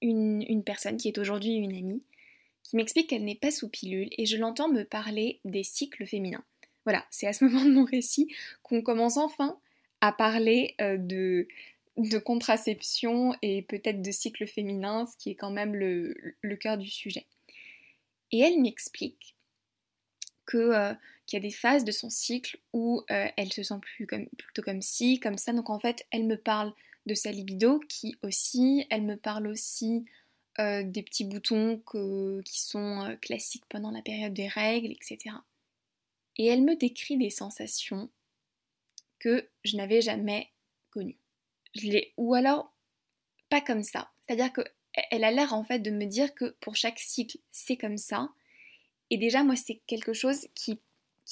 une, 0.00 0.44
une 0.48 0.64
personne 0.64 0.96
qui 0.96 1.08
est 1.08 1.18
aujourd'hui 1.18 1.54
une 1.54 1.74
amie, 1.74 2.04
qui 2.62 2.76
m'explique 2.76 3.10
qu'elle 3.10 3.24
n'est 3.24 3.34
pas 3.34 3.50
sous 3.50 3.68
pilule, 3.68 4.08
et 4.16 4.26
je 4.26 4.36
l'entends 4.36 4.68
me 4.68 4.84
parler 4.84 5.40
des 5.44 5.64
cycles 5.64 6.06
féminins. 6.06 6.44
Voilà, 6.84 7.04
c'est 7.10 7.26
à 7.26 7.32
ce 7.32 7.44
moment 7.46 7.64
de 7.64 7.72
mon 7.72 7.84
récit 7.84 8.32
qu'on 8.62 8.82
commence 8.82 9.16
enfin 9.16 9.58
à 10.00 10.12
parler 10.12 10.74
euh, 10.80 10.96
de, 10.98 11.46
contraception 12.24 13.34
et 13.42 13.62
peut-être 13.62 14.00
de 14.00 14.10
cycle 14.10 14.46
féminin, 14.46 15.06
ce 15.06 15.16
qui 15.18 15.30
est 15.30 15.34
quand 15.34 15.50
même 15.50 15.74
le, 15.74 16.56
cœur 16.56 16.78
du 16.78 16.88
sujet. 16.88 17.26
Et 18.32 18.40
elle 18.40 18.60
m'explique 18.60 19.36
que 20.46 20.56
euh, 20.56 20.94
qu'il 21.26 21.36
y 21.36 21.40
a 21.40 21.42
des 21.42 21.54
phases 21.54 21.84
de 21.84 21.92
son 21.92 22.08
cycle 22.08 22.58
où 22.72 23.02
euh, 23.10 23.28
elle 23.36 23.52
se 23.52 23.62
sent 23.62 23.78
plus 23.82 24.06
plutôt 24.06 24.62
comme 24.62 24.82
ci, 24.82 25.20
comme 25.20 25.36
ça. 25.36 25.52
Donc 25.52 25.68
en 25.68 25.78
fait, 25.78 26.06
elle 26.10 26.24
me 26.26 26.36
parle 26.36 26.72
de 27.06 27.14
sa 27.14 27.30
libido 27.30 27.80
qui 27.88 28.16
aussi, 28.22 28.86
elle 28.90 29.02
me 29.02 29.16
parle 29.16 29.46
aussi 29.46 30.04
des 30.58 31.02
petits 31.02 31.24
boutons 31.24 31.82
qui 32.44 32.60
sont 32.60 33.16
classiques 33.22 33.64
pendant 33.70 33.90
la 33.90 34.02
période 34.02 34.34
des 34.34 34.48
règles, 34.48 34.92
etc 34.92 35.36
et 36.36 36.46
elle 36.46 36.62
me 36.62 36.76
décrit 36.76 37.16
des 37.16 37.30
sensations 37.30 38.10
que 39.18 39.48
je 39.64 39.76
n'avais 39.76 40.00
jamais 40.00 40.50
connues. 40.90 41.18
Ou 42.16 42.34
alors 42.34 42.72
pas 43.48 43.60
comme 43.60 43.82
ça. 43.82 44.10
C'est-à-dire 44.26 44.52
que 44.52 44.62
elle 45.10 45.24
a 45.24 45.30
l'air 45.30 45.54
en 45.54 45.62
fait 45.62 45.78
de 45.78 45.90
me 45.90 46.04
dire 46.04 46.34
que 46.34 46.56
pour 46.60 46.74
chaque 46.76 46.98
cycle 46.98 47.38
c'est 47.50 47.76
comme 47.76 47.98
ça. 47.98 48.30
Et 49.10 49.18
déjà 49.18 49.44
moi 49.44 49.56
c'est 49.56 49.80
quelque 49.86 50.12
chose 50.12 50.48
qui, 50.54 50.80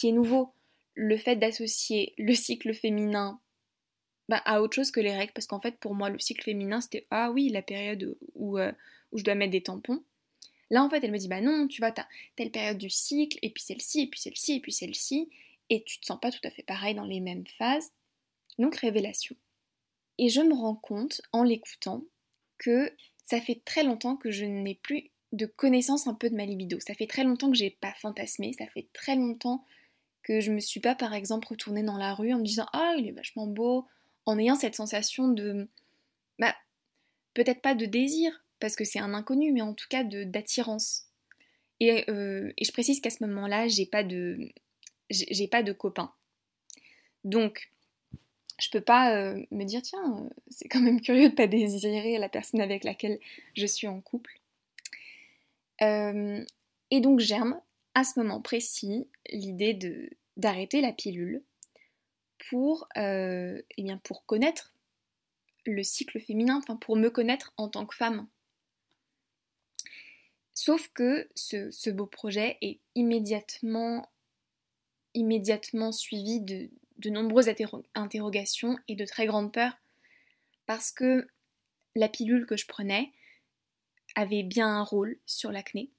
est 0.04 0.12
nouveau. 0.12 0.52
Le 0.94 1.16
fait 1.16 1.36
d'associer 1.36 2.14
le 2.18 2.34
cycle 2.34 2.74
féminin 2.74 3.40
bah, 4.28 4.42
à 4.44 4.60
autre 4.60 4.74
chose 4.74 4.90
que 4.90 5.00
les 5.00 5.16
règles. 5.16 5.32
Parce 5.32 5.46
qu'en 5.46 5.60
fait 5.60 5.78
pour 5.78 5.94
moi 5.94 6.10
le 6.10 6.18
cycle 6.18 6.44
féminin 6.44 6.80
c'était 6.80 7.06
ah 7.10 7.30
oui 7.30 7.48
la 7.48 7.62
période 7.62 8.16
où, 8.34 8.58
euh, 8.58 8.72
où 9.12 9.18
je 9.18 9.24
dois 9.24 9.34
mettre 9.34 9.52
des 9.52 9.62
tampons. 9.62 10.04
Là, 10.70 10.84
en 10.84 10.90
fait, 10.90 11.02
elle 11.02 11.12
me 11.12 11.18
dit, 11.18 11.28
bah 11.28 11.40
non, 11.40 11.66
tu 11.66 11.80
vois, 11.80 11.92
t'as 11.92 12.06
telle 12.37 12.50
période 12.50 12.78
du 12.78 12.90
cycle, 12.90 13.38
et 13.42 13.50
puis 13.50 13.62
celle-ci, 13.62 14.02
et 14.02 14.06
puis 14.08 14.20
celle-ci, 14.20 14.54
et 14.54 14.60
puis 14.60 14.72
celle-ci, 14.72 15.30
et 15.70 15.82
tu 15.84 15.98
te 16.00 16.06
sens 16.06 16.18
pas 16.20 16.30
tout 16.30 16.40
à 16.44 16.50
fait 16.50 16.62
pareil 16.62 16.94
dans 16.94 17.04
les 17.04 17.20
mêmes 17.20 17.46
phases. 17.46 17.92
Donc, 18.58 18.76
révélation. 18.76 19.37
Et 20.18 20.28
je 20.28 20.40
me 20.40 20.54
rends 20.54 20.75
compte, 20.75 21.22
en 21.32 21.42
l'écoutant, 21.42 22.04
que 22.58 22.92
ça 23.25 23.40
fait 23.40 23.62
très 23.64 23.84
longtemps 23.84 24.16
que 24.16 24.30
je 24.30 24.44
n'ai 24.44 24.75
plus 24.75 25.10
de 25.32 25.46
connaissance 25.46 26.06
un 26.06 26.14
peu 26.14 26.30
de 26.30 26.34
ma 26.34 26.44
libido. 26.44 26.80
Ça 26.80 26.94
fait 26.94 27.06
très 27.06 27.25
longtemps 27.25 27.50
que 27.50 27.56
j'ai 27.56 27.70
pas 27.70 27.92
fantasmé, 27.94 28.52
ça 28.52 28.66
fait 28.66 28.88
très 28.92 29.16
longtemps 29.16 29.64
que 30.22 30.40
je 30.40 30.52
me 30.52 30.60
suis 30.60 30.80
pas, 30.80 30.94
par 30.94 31.14
exemple, 31.14 31.48
retournée 31.48 31.82
dans 31.82 31.96
la 31.96 32.14
rue 32.14 32.32
en 32.32 32.38
me 32.38 32.44
disant, 32.44 32.66
ah, 32.72 32.94
il 32.98 33.06
est 33.06 33.12
vachement 33.12 33.46
beau, 33.46 33.87
en 34.26 34.38
ayant 34.38 34.56
cette 34.56 34.75
sensation 34.75 35.28
de. 35.28 35.68
Bah, 36.38 36.54
peut-être 37.34 37.62
pas 37.62 37.75
de 37.75 37.87
désir, 37.87 38.44
parce 38.60 38.76
que 38.76 38.84
c'est 38.84 38.98
un 38.98 39.14
inconnu, 39.14 39.52
mais 39.52 39.62
en 39.62 39.74
tout 39.74 39.86
cas 39.88 40.04
d'attirance. 40.04 41.06
Et, 41.80 42.10
euh, 42.10 42.52
et, 42.56 42.64
je 42.64 42.72
précise 42.72 43.00
qu'à 43.00 43.10
ce 43.10 43.24
moment-là, 43.24 43.68
j'ai 43.68 43.86
pas 43.86 44.02
de 44.02 44.50
j'ai 45.10 45.48
pas 45.48 45.62
de 45.62 45.72
copain. 45.72 46.12
Donc, 47.24 47.70
je 48.58 48.68
peux 48.70 48.80
pas 48.80 49.14
euh, 49.14 49.42
me 49.50 49.64
dire 49.64 49.80
tiens, 49.82 50.18
euh, 50.18 50.28
c'est 50.50 50.68
quand 50.68 50.80
même 50.80 51.00
curieux 51.00 51.30
de 51.30 51.34
pas 51.34 51.46
désirer 51.46 52.18
la 52.18 52.28
personne 52.28 52.60
avec 52.60 52.84
laquelle 52.84 53.18
je 53.54 53.66
suis 53.66 53.86
en 53.86 54.00
couple. 54.00 54.40
et 55.80 57.00
donc 57.00 57.20
germe 57.20 57.60
à 57.94 58.02
ce 58.04 58.18
moment 58.18 58.40
précis 58.40 59.06
l'idée 59.30 59.74
de 59.74 60.10
d'arrêter 60.36 60.80
la 60.80 60.92
pilule 60.92 61.42
pour, 62.48 62.88
eh 62.96 63.62
bien, 63.78 63.98
pour 63.98 64.24
connaître 64.24 64.72
le 65.66 65.82
cycle 65.82 66.20
féminin, 66.20 66.56
enfin 66.58 66.76
pour 66.76 66.96
me 66.96 67.10
connaître 67.10 67.52
en 67.56 67.68
tant 67.68 67.86
que 67.86 67.94
femme. 67.94 68.26
Sauf 70.60 70.88
que 70.88 71.28
ce, 71.36 71.88
beau 71.88 72.06
projet 72.06 72.58
est 72.62 72.80
immédiatement, 72.96 74.10
suivi 75.92 76.40
de, 76.40 76.68
nombreuses 77.08 77.48
interrogations 77.94 78.76
et 78.88 78.96
de 78.96 79.04
très 79.04 79.26
grandes 79.26 79.52
peurs 79.52 79.78
parce 80.66 80.90
que 80.90 81.28
la 81.94 82.08
pilule 82.08 82.44
que 82.44 82.56
je 82.56 82.66
prenais 82.66 83.12
avait 84.16 84.42
bien 84.42 84.66
un 84.66 84.82
rôle 84.82 85.16
sur 85.26 85.52
l'acné. 85.52 85.92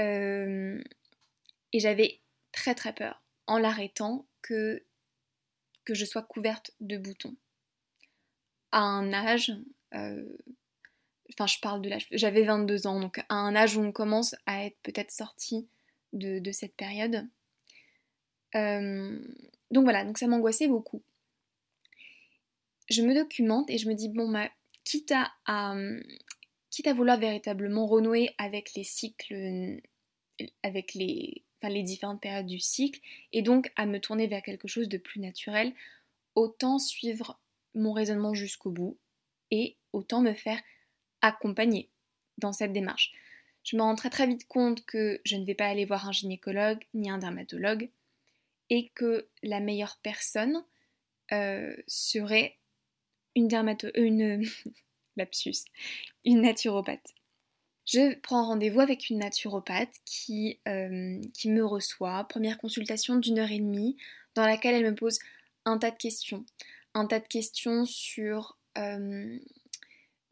Euh, 0.00 0.84
et 1.72 1.80
j'avais 1.80 2.20
très 2.52 2.74
très 2.74 2.92
peur 2.92 3.22
en 3.46 3.56
l'arrêtant 3.56 4.26
que, 4.42 4.84
que 5.86 5.94
je 5.94 6.04
sois 6.04 6.24
couverte 6.24 6.72
de 6.80 6.98
boutons. 6.98 7.36
À 8.70 8.82
un 8.82 9.14
âge, 9.14 9.50
euh, 9.94 10.36
Enfin, 11.32 11.46
je 11.46 11.58
parle 11.60 11.80
de 11.80 11.88
l'âge. 11.88 12.06
J'avais 12.10 12.42
22 12.42 12.86
ans, 12.86 13.00
donc 13.00 13.18
à 13.28 13.34
un 13.34 13.56
âge 13.56 13.76
où 13.76 13.82
on 13.82 13.92
commence 13.92 14.34
à 14.46 14.64
être 14.64 14.76
peut-être 14.82 15.10
sorti 15.10 15.68
de, 16.12 16.52
cette 16.52 16.76
période. 16.76 17.26
Euh, 18.54 19.18
donc 19.70 19.84
voilà, 19.84 20.04
donc 20.04 20.18
ça 20.18 20.26
m'angoissait 20.26 20.68
beaucoup. 20.68 21.02
Je 22.90 23.02
me 23.02 23.14
documente 23.14 23.70
et 23.70 23.78
je 23.78 23.88
me 23.88 23.94
dis, 23.94 24.08
bon, 24.08 24.30
bah, 24.30 24.50
quitte 24.84 25.12
à, 25.46 25.74
quitte 26.70 26.86
à 26.86 26.92
vouloir 26.92 27.18
véritablement 27.18 27.86
renouer 27.86 28.34
avec 28.38 28.74
les 28.74 28.84
cycles, 28.84 29.80
avec 30.62 30.94
les, 30.94 31.42
enfin, 31.58 31.72
les 31.72 31.82
différentes 31.82 32.20
périodes 32.20 32.46
du 32.46 32.60
cycle, 32.60 33.00
et 33.32 33.42
donc 33.42 33.72
à 33.76 33.86
me 33.86 33.98
tourner 33.98 34.26
vers 34.26 34.42
quelque 34.42 34.68
chose 34.68 34.88
de 34.88 34.98
plus 34.98 35.20
naturel, 35.20 35.72
autant 36.34 36.78
suivre 36.78 37.40
mon 37.74 37.92
raisonnement 37.92 38.34
jusqu'au 38.34 38.70
bout 38.70 38.98
et 39.50 39.76
autant 39.92 40.20
me 40.20 40.34
faire 40.34 40.60
accompagner 41.24 41.88
dans 42.38 42.52
cette 42.52 42.72
démarche. 42.72 43.12
Je 43.64 43.76
me 43.76 43.82
rends 43.82 43.94
très 43.94 44.10
très 44.10 44.26
vite 44.26 44.46
compte 44.46 44.84
que 44.84 45.20
je 45.24 45.36
ne 45.36 45.44
vais 45.44 45.54
pas 45.54 45.66
aller 45.66 45.86
voir 45.86 46.06
un 46.06 46.12
gynécologue 46.12 46.84
ni 46.92 47.10
un 47.10 47.18
dermatologue 47.18 47.88
et 48.68 48.90
que 48.90 49.26
la 49.42 49.60
meilleure 49.60 49.98
personne 50.02 50.64
euh, 51.32 51.74
serait 51.86 52.58
une 53.34 53.48
dermato... 53.48 53.88
une... 53.94 54.44
lapsus, 55.16 55.64
une 56.24 56.42
naturopathe. 56.42 57.14
Je 57.86 58.14
prends 58.20 58.46
rendez-vous 58.46 58.80
avec 58.80 59.10
une 59.10 59.18
naturopathe 59.18 59.94
qui, 60.04 60.58
euh, 60.66 61.20
qui 61.34 61.50
me 61.50 61.64
reçoit, 61.64 62.24
première 62.24 62.58
consultation 62.58 63.16
d'une 63.16 63.38
heure 63.38 63.50
et 63.50 63.60
demie, 63.60 63.96
dans 64.34 64.44
laquelle 64.44 64.74
elle 64.74 64.90
me 64.90 64.94
pose 64.94 65.18
un 65.64 65.78
tas 65.78 65.92
de 65.92 65.96
questions. 65.96 66.44
Un 66.94 67.06
tas 67.06 67.20
de 67.20 67.28
questions 67.28 67.84
sur 67.84 68.58
euh, 68.76 69.38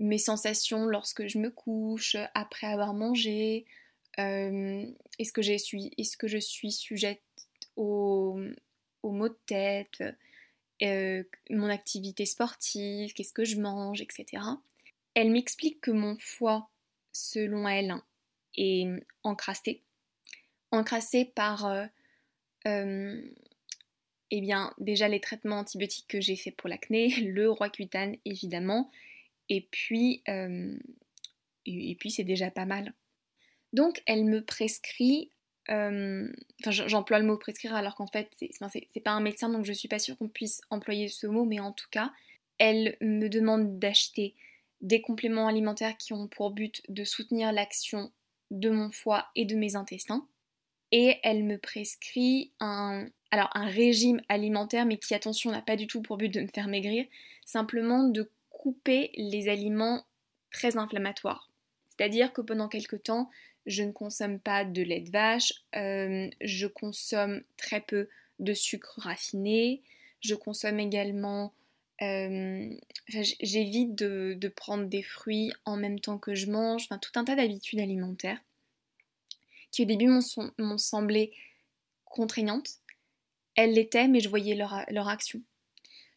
mes 0.03 0.19
sensations 0.19 0.85
lorsque 0.87 1.27
je 1.27 1.39
me 1.39 1.51
couche, 1.51 2.17
après 2.35 2.67
avoir 2.67 2.95
mangé, 2.95 3.65
euh, 4.19 4.85
est-ce 5.19 5.33
que, 5.33 5.43
je 5.43 6.39
suis 6.39 6.73
sujette 6.73 7.23
aux, 7.77 8.39
aux 9.03 9.13
maux 9.13 9.29
de 9.29 9.39
tête, 9.47 10.03
mon 11.51 11.69
activité 11.69 12.27
sportive, 12.27 13.13
qu'est-ce 13.15 13.33
que 13.33 13.45
je 13.45 13.61
mange, 13.61 14.01
etc. 14.01 14.43
Elle 15.15 15.31
m'explique 15.31 15.81
que 15.81 15.91
mon 15.91 16.17
foie 16.19 16.69
selon 17.13 17.69
elle, 17.69 17.95
est 18.57 18.87
encrassé. 19.23 19.83
Encrassé 20.71 21.25
par 21.25 21.67
euh, 21.67 21.87
euh, 22.67 23.23
eh 24.31 24.41
bien, 24.41 24.75
déjà 24.79 25.09
les 25.09 25.21
traitements 25.21 25.59
antibiotiques 25.59 26.09
que 26.09 26.21
j'ai 26.21 26.37
fait 26.37 26.51
pour 26.51 26.69
l'acné, 26.69 27.09
le 27.21 27.51
roi 27.51 27.69
cutane 27.71 28.17
évidemment, 28.25 28.91
et 29.53 29.69
puis, 29.71 30.23
euh, 30.31 30.75
et, 31.67 31.95
puis 31.97 32.11
c'est 32.11 32.25
déjà 32.25 32.51
pas 32.51 32.65
mal. 32.65 32.95
Donc 33.75 34.03
elle 34.07 34.25
me 34.25 34.43
prescrit, 34.43 35.31
enfin 35.69 36.71
j'emploie 36.71 37.19
le 37.19 37.27
mot 37.27 37.37
prescrire 37.37 37.75
alors 37.75 37.95
qu'en 37.95 38.07
fait 38.07 38.31
c'est 38.33 39.01
pas 39.01 39.13
un 39.13 39.21
médecin 39.21 39.49
donc 39.49 39.65
je 39.65 39.73
suis 39.73 39.89
pas 39.89 39.99
sûre 39.99 40.17
qu'on 40.17 40.29
puisse 40.29 40.63
employer 40.71 41.09
ce 41.09 41.27
mot, 41.27 41.45
mais 41.45 41.61
en 41.61 41.73
tout 41.73 41.87
cas 41.91 42.13
elle 42.57 42.97
me 43.03 43.29
demande 43.29 43.79
d'acheter 43.79 44.35
des 44.81 45.03
compléments 45.03 45.49
alimentaires 45.49 45.99
qui 45.99 46.15
ont 46.15 46.29
pour 46.29 46.51
but 46.51 46.83
de 46.89 47.05
soutenir 47.05 47.53
l'action 47.53 48.11
de 48.51 48.71
mon 48.71 48.91
foie 48.91 49.27
et 49.35 49.45
de 49.45 49.55
mes 49.55 49.77
intestins. 49.77 50.27
Et 50.93 51.19
elle 51.23 51.45
me 51.45 51.59
prescrit 51.59 52.53
un, 52.61 53.07
alors 53.31 53.51
un 53.55 53.67
régime 53.67 54.21
alimentaire, 54.29 54.85
mais 54.85 54.99
qui, 54.99 55.15
attention, 55.15 55.51
n'a 55.51 55.63
pas 55.63 55.77
du 55.77 55.87
tout 55.87 56.03
pour 56.03 56.19
but 56.19 56.29
de 56.29 56.43
me 56.43 56.49
faire 56.49 56.69
maigrir, 56.69 57.07
simplement 57.47 58.05
de 58.05 58.31
couper 58.63 59.11
les 59.17 59.49
aliments 59.49 60.07
très 60.53 60.77
inflammatoires. 60.77 61.51
C'est-à-dire 61.89 62.33
que 62.33 62.41
pendant 62.41 62.69
quelques 62.69 63.03
temps, 63.03 63.29
je 63.67 63.83
ne 63.83 63.91
consomme 63.91 64.39
pas 64.39 64.65
de 64.65 64.83
lait 64.83 65.01
de 65.01 65.11
vache, 65.11 65.53
euh, 65.75 66.31
je 66.41 66.69
consomme 66.69 67.43
très 67.57 67.81
peu 67.81 68.09
de 68.39 68.55
sucre 68.55 69.01
raffiné, 69.01 69.83
je 70.21 70.37
consomme 70.37 70.79
également 70.79 71.53
euh, 72.03 72.71
j'évite 73.09 73.97
de, 73.97 74.53
prendre 74.55 74.85
des 74.85 75.03
fruits 75.03 75.53
en 75.65 75.77
même 75.77 75.99
temps 75.99 76.19
que 76.19 76.37
je 76.37 76.49
mange, 76.49 76.85
enfin 76.85 76.99
tout 76.99 77.13
un 77.17 77.25
tas 77.25 77.35
d'habitudes 77.35 77.81
alimentaires 77.81 78.41
qui 79.73 79.83
au 79.83 79.87
début 79.87 80.07
m'ont 80.07 80.79
semblé 80.79 81.33
contraignantes. 82.05 82.79
Elles 83.57 83.73
l'étaient, 83.73 84.07
mais 84.07 84.21
je 84.21 84.29
voyais 84.29 84.55
leur, 84.55 84.85
leur 84.89 85.09
action. 85.09 85.43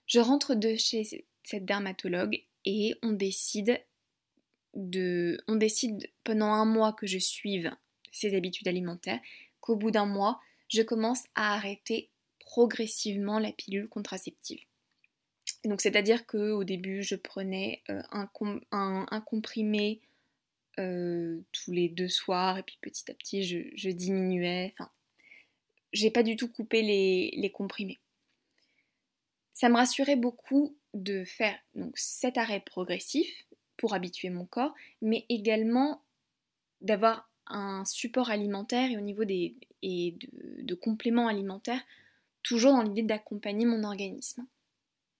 Je 0.05 0.19
rentre 0.19 0.53
de 0.53 0.75
chez 0.75 1.25
cette 1.45 1.65
dermatologue 1.65 2.43
et 2.65 2.95
on 3.01 3.11
décide 3.11 3.81
de, 4.73 5.37
on 5.47 5.55
décide 5.55 6.09
pendant 6.23 6.51
un 6.51 6.65
mois 6.65 6.93
que 6.93 7.07
je 7.07 7.19
suive 7.19 7.73
ces 8.11 8.35
habitudes 8.35 8.67
alimentaires, 8.67 9.19
qu'au 9.59 9.75
bout 9.75 9.91
d'un 9.91 10.05
mois, 10.05 10.39
je 10.69 10.81
commence 10.81 11.23
à 11.35 11.53
arrêter 11.53 12.09
progressivement 12.39 13.39
la 13.39 13.51
pilule 13.51 13.87
contraceptive 13.87 14.61
donc 15.67 15.81
c'est-à-dire 15.81 16.25
qu'au 16.25 16.63
début 16.63 17.03
je 17.03 17.15
prenais 17.15 17.81
euh, 17.89 18.01
un, 18.11 19.21
comprimé 19.21 20.01
euh, 20.79 21.41
tous 21.51 21.71
les 21.71 21.89
deux 21.89 22.07
soirs 22.07 22.57
et 22.57 22.63
puis 22.63 22.77
petit 22.81 23.09
à 23.09 23.13
petit 23.13 23.43
je, 23.43 23.89
diminuais. 23.89 24.73
Enfin, 24.73 24.89
j'ai 25.93 26.11
pas 26.11 26.23
du 26.23 26.35
tout 26.35 26.49
coupé 26.49 26.81
les, 26.81 27.51
comprimés. 27.51 27.99
Ça 29.53 29.69
me 29.69 29.75
rassurait 29.75 30.17
beaucoup 30.17 30.77
de 30.95 31.23
faire 31.23 31.55
donc 31.75 31.95
cet 31.95 32.37
arrêt 32.37 32.61
progressif 32.61 33.45
pour 33.77 33.93
habituer 33.93 34.29
mon 34.29 34.45
corps, 34.45 34.73
mais 35.01 35.25
également 35.29 36.01
d'avoir 36.81 37.29
un 37.47 37.85
support 37.85 38.31
alimentaire 38.31 38.89
et 38.89 38.97
au 38.97 39.01
niveau 39.01 39.25
des 39.25 39.55
et 39.83 40.17
de 40.39 40.73
compléments 40.73 41.27
alimentaires, 41.27 41.83
toujours 42.41 42.71
dans 42.71 42.81
l'idée 42.81 43.03
d'accompagner 43.03 43.65
mon 43.65 43.83
organisme. 43.83 44.47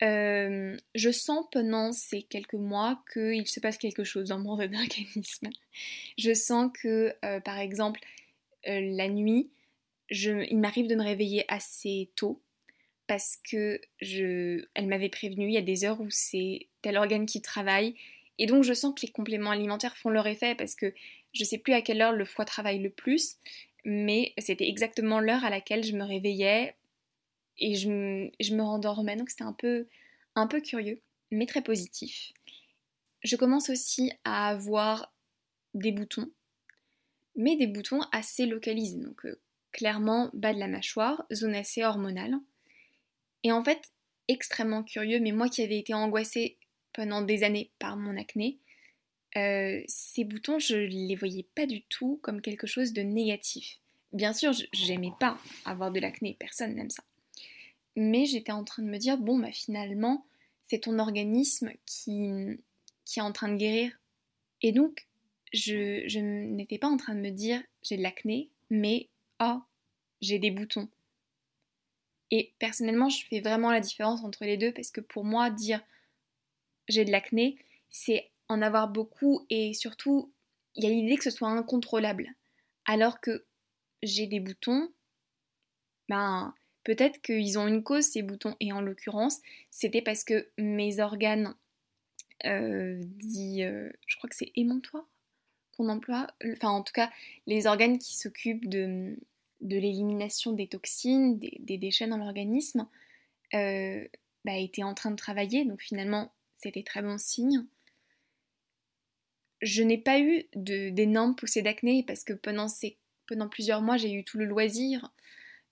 Euh, 0.04 0.76
je 0.94 1.10
sens 1.12 1.46
pendant 1.52 1.92
ces 1.92 2.24
quelques 2.24 2.56
mois 2.56 3.04
qu'il 3.14 3.48
se 3.48 3.60
passe 3.60 3.78
quelque 3.78 4.04
chose 4.04 4.30
dans 4.30 4.40
mon 4.40 4.52
organisme. 4.60 5.50
Je 6.18 6.34
sens 6.34 6.72
que, 6.74 7.14
euh, 7.24 7.40
par 7.42 7.60
exemple, 7.60 8.00
euh, 8.68 8.82
la 8.82 9.08
nuit, 9.08 9.52
il 10.10 10.60
m'arrive 10.60 10.88
de 10.88 10.96
me 10.96 11.04
réveiller 11.04 11.46
assez 11.48 12.12
tôt 12.16 12.42
parce 13.08 13.38
que 13.50 13.80
je, 14.02 14.66
elle 14.74 14.88
m'avait 14.88 15.10
prévenu, 15.10 15.48
il 15.48 15.54
y 15.54 15.58
a 15.58 15.62
des 15.62 15.86
heures 15.86 16.02
où 16.02 16.10
c'est 16.10 16.68
tel 16.82 16.98
organe 16.98 17.26
qui 17.26 17.42
travaille. 17.42 17.96
Et 18.38 18.48
donc 18.48 18.64
je 18.64 18.74
sens 18.74 18.94
que 18.96 19.06
les 19.06 19.12
compléments 19.12 19.52
alimentaires 19.52 19.98
font 19.98 20.10
leur 20.10 20.28
effet 20.28 20.56
parce 20.56 20.76
que 20.76 20.94
je 21.34 21.44
sais 21.44 21.58
plus 21.58 21.74
à 21.74 21.82
quelle 21.82 22.02
heure 22.02 22.14
le 22.14 22.26
foie 22.26 22.46
travaille 22.46 22.80
le 22.80 22.90
plus, 22.90 23.38
mais 23.84 24.34
c'était 24.38 24.68
exactement 24.68 25.20
l'heure 25.20 25.44
à 25.46 25.50
laquelle 25.50 25.84
je 25.84 25.96
me 25.96 26.04
réveillais 26.04 26.76
et 27.58 27.76
je, 27.76 27.88
me 27.90 28.62
rendormais, 28.62 29.16
donc 29.16 29.30
c'était 29.30 29.44
un 29.44 29.54
peu, 29.54 29.88
un 30.36 30.48
peu 30.48 30.60
curieux, 30.60 31.02
mais 31.32 31.46
très 31.46 31.62
positif. 31.62 32.34
Je 33.24 33.36
commence 33.36 33.70
aussi 33.70 34.12
à 34.24 34.50
avoir 34.50 35.14
des 35.74 35.92
boutons, 35.92 36.30
mais 37.36 37.56
des 37.56 37.68
boutons 37.68 38.02
assez 38.12 38.46
localisés, 38.46 39.00
donc 39.00 39.26
euh, 39.26 39.40
clairement 39.72 40.30
bas 40.34 40.54
de 40.54 40.60
la 40.60 40.68
mâchoire, 40.68 41.26
zone 41.34 41.56
assez 41.56 41.84
hormonale. 41.84 42.36
Et 43.46 43.54
en 43.54 43.64
fait, 43.64 43.80
extrêmement 44.28 44.84
curieux, 44.84 45.22
mais 45.22 45.32
moi 45.32 45.48
qui 45.48 45.62
avais 45.62 45.80
été 45.80 45.94
angoissée 45.94 46.58
pendant 46.92 47.22
des 47.22 47.44
années 47.44 47.72
par 47.80 47.96
mon 47.96 48.18
acné, 48.18 48.58
euh, 49.38 49.82
ces 49.88 50.26
boutons, 50.26 50.60
je 50.60 50.76
les 50.76 51.16
voyais 51.16 51.48
pas 51.56 51.66
du 51.66 51.84
tout 51.84 52.20
comme 52.22 52.42
quelque 52.42 52.68
chose 52.68 52.92
de 52.92 53.04
négatif. 53.04 53.80
Bien 54.12 54.34
sûr, 54.34 54.52
j'aimais 54.74 55.14
pas 55.18 55.38
avoir 55.64 55.92
de 55.92 56.02
l'acné, 56.02 56.36
personne 56.38 56.76
n'aime 56.76 56.90
ça 56.90 57.04
mais 57.96 58.26
j'étais 58.26 58.52
en 58.52 58.64
train 58.64 58.84
de 58.84 58.90
me 58.90 58.98
dire, 58.98 59.18
bon, 59.18 59.40
bah 59.40 59.52
finalement, 59.52 60.26
c'est 60.64 60.80
ton 60.80 61.00
organisme 61.00 61.72
qui, 61.86 62.60
qui 63.06 63.20
est 63.20 63.24
en 63.24 63.32
train 63.32 63.50
de 63.50 63.58
guérir. 63.58 63.92
Et 64.62 64.72
donc, 64.72 65.08
je, 65.54 66.04
je 66.08 66.20
n'étais 66.20 66.78
pas 66.78 66.88
en 66.88 66.98
train 66.98 67.16
de 67.16 67.22
me 67.22 67.30
dire, 67.30 67.62
j'ai 67.84 67.98
de 67.98 68.04
l'acné, 68.04 68.50
mais, 68.70 69.08
ah, 69.40 69.66
j'ai 70.22 70.40
des 70.40 70.52
boutons. 70.52 70.90
Et 72.32 72.54
personnellement, 72.60 73.10
je 73.10 73.26
fais 73.26 73.40
vraiment 73.40 73.72
la 73.72 73.80
différence 73.80 74.24
entre 74.24 74.46
les 74.46 74.58
deux 74.58 74.74
parce 74.74 74.92
que 74.92 75.02
pour 75.02 75.24
moi, 75.24 75.50
dire 75.50 75.82
j'ai 76.88 77.06
de 77.06 77.12
l'acné, 77.12 77.58
c'est 77.90 78.32
en 78.48 78.62
avoir 78.62 78.88
beaucoup 78.88 79.46
et 79.50 79.74
surtout, 79.74 80.32
il 80.76 80.84
y 80.84 80.88
a 80.88 80.90
l'idée 80.90 81.18
que 81.18 81.24
ce 81.24 81.32
soit 81.32 81.50
incontrôlable. 81.50 82.30
Alors 82.86 83.20
que 83.22 83.46
j'ai 84.04 84.28
des 84.28 84.40
boutons, 84.40 84.92
ben, 86.10 86.54
Peut-être 86.86 87.20
qu'ils 87.20 87.58
ont 87.58 87.68
une 87.68 87.84
cause, 87.84 88.06
ces 88.06 88.22
boutons, 88.22 88.56
et 88.60 88.72
en 88.72 88.80
l'occurrence, 88.80 89.42
c'était 89.72 90.04
parce 90.04 90.24
que 90.24 90.48
mes 90.60 91.00
organes 91.00 91.56
euh, 92.46 93.02
dits, 93.04 93.64
euh, 93.64 93.90
je 94.06 94.16
crois 94.18 94.30
que 94.30 94.36
c'est 94.36 94.52
émontoire 94.56 95.04
qu'on 95.76 95.90
emploie, 95.90 96.28
enfin 96.54 96.70
en 96.70 96.84
tout 96.84 96.94
cas, 96.94 97.12
les 97.48 97.66
organes 97.66 97.98
qui 97.98 98.16
s'occupent 98.16 98.70
de, 98.70 99.18
de 99.66 99.78
l'élimination 99.78 100.54
des 100.54 100.68
toxines, 100.68 101.38
des, 101.40 101.78
déchets 101.78 102.08
dans 102.08 102.18
l'organisme, 102.18 102.88
euh, 103.54 104.08
bah, 104.46 104.56
étaient 104.56 104.84
en 104.84 104.94
train 104.94 105.12
de 105.12 105.16
travailler, 105.16 105.66
donc 105.66 105.82
finalement, 105.82 106.32
c'était 106.56 106.84
très 106.84 107.02
bon 107.02 107.18
signe. 107.18 107.66
Je 109.62 109.84
n'ai 109.84 109.98
pas 109.98 110.20
eu 110.20 110.46
d'énormes 110.56 111.36
poussées 111.36 111.62
d'acné 111.62 112.04
parce 112.04 112.24
que 112.24 112.34
pendant, 112.34 112.68
plusieurs 113.50 113.82
mois, 113.82 113.98
j'ai 113.98 114.14
eu 114.14 114.24
tout 114.24 114.38
le 114.38 114.46
loisir 114.46 115.12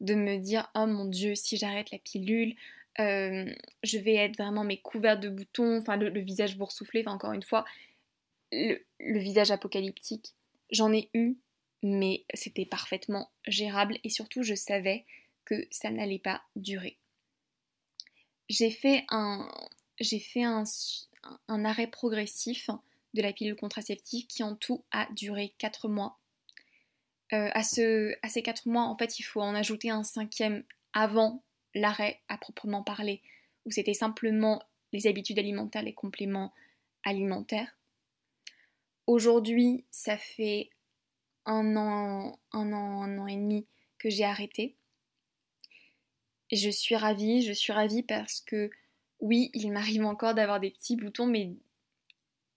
de 0.01 0.15
me 0.15 0.37
dire 0.37 0.69
oh 0.75 0.85
mon 0.87 1.05
dieu 1.05 1.35
si 1.35 1.55
j'arrête 1.55 1.91
la 1.91 1.99
pilule 1.99 2.55
euh, 2.99 3.45
je 3.83 3.97
vais 3.97 4.15
être 4.15 4.37
vraiment 4.37 4.63
mes 4.63 4.81
couverts 4.81 5.19
de 5.19 5.29
boutons 5.29 5.77
enfin 5.77 5.95
le, 5.95 6.19
visage 6.19 6.57
boursouflé 6.57 7.03
encore 7.07 7.31
une 7.31 7.43
fois 7.43 7.63
le, 8.51 9.19
visage 9.19 9.51
apocalyptique. 9.51 10.33
J'en 10.71 10.91
ai 10.93 11.09
eu 11.13 11.37
mais 11.83 12.25
c'était 12.33 12.65
parfaitement 12.65 13.31
gérable 13.45 13.99
et 14.03 14.09
surtout 14.09 14.43
je 14.43 14.55
savais 14.55 15.05
que 15.45 15.67
ça 15.71 15.89
n'allait 15.91 16.19
pas 16.19 16.41
durer 16.55 16.97
j'ai 18.49 18.71
fait 18.71 19.05
un 19.09 19.49
j'ai 19.99 20.19
fait 20.19 20.43
un, 20.43 20.65
arrêt 21.65 21.87
progressif 21.87 22.69
de 23.13 23.21
la 23.21 23.31
pilule 23.31 23.55
contraceptive 23.55 24.25
qui 24.27 24.43
en 24.43 24.55
tout 24.55 24.83
a 24.91 25.07
duré 25.13 25.53
4 25.59 25.87
mois 25.87 26.17
euh, 27.33 27.49
à, 27.53 27.59
à, 27.59 27.63
ces 27.63 28.41
quatre 28.43 28.67
mois, 28.67 28.83
en 28.83 28.95
fait, 28.95 29.17
il 29.17 29.23
faut 29.23 29.41
en 29.41 29.55
ajouter 29.55 29.89
un 29.89 30.03
cinquième 30.03 30.63
avant 30.93 31.43
l'arrêt 31.73 32.21
à 32.27 32.37
proprement 32.37 32.83
parler 32.83 33.21
où 33.65 33.71
c'était 33.71 33.95
simplement 33.95 34.61
les 34.91 35.07
habitudes 35.07 35.39
alimentaires, 35.39 35.81
les 35.81 35.95
compléments 35.95 36.53
alimentaires. 37.03 37.75
Aujourd'hui, 39.07 39.83
ça 39.89 40.17
fait 40.17 40.69
un 41.45 41.75
an, 41.75 42.39
un 42.51 42.73
an, 42.73 43.03
un 43.03 43.17
an 43.17 43.27
et 43.27 43.35
demi 43.35 43.65
que 43.97 44.09
j'ai 44.09 44.23
arrêté. 44.23 44.75
Je 46.51 46.69
suis 46.69 46.95
ravie, 46.95 47.41
je 47.41 47.53
suis 47.53 47.73
ravie 47.73 48.03
parce 48.03 48.41
que 48.41 48.69
oui, 49.19 49.49
il 49.53 49.71
m'arrive 49.71 50.05
encore 50.05 50.35
d'avoir 50.35 50.59
des 50.59 50.71
petits 50.71 50.95
boutons, 50.95 51.25
mais 51.25 51.51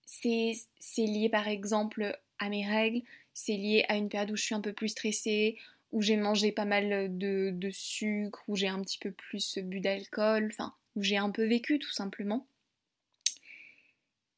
c'est 0.05 0.55
lié 0.99 1.29
par 1.29 1.49
exemple 1.49 2.19
à 2.39 2.49
mes 2.49 2.67
règles, 2.67 3.03
c'est 3.33 3.57
lié 3.57 3.85
à 3.89 3.97
une 3.97 4.09
période 4.09 4.31
où 4.31 4.37
je 4.37 4.43
suis 4.43 4.55
un 4.55 4.61
peu 4.61 4.73
plus 4.73 4.89
stressée, 4.89 5.57
où 5.93 6.03
j'ai 6.03 6.17
mangé 6.17 6.53
pas 6.53 6.65
mal 6.65 7.17
de, 7.17 7.51
de 7.53 7.71
sucre, 7.71 8.43
où 8.49 8.57
j'ai 8.57 8.69
un 8.69 8.83
petit 8.83 8.99
peu 8.99 9.13
plus 9.13 9.59
bu 9.59 9.81
d'alcool, 9.81 10.49
enfin, 10.53 10.75
où 10.97 11.03
j'ai 11.03 11.17
un 11.17 11.31
peu 11.31 11.47
vécu 11.47 11.79
tout 11.79 11.93
simplement. 11.93 12.47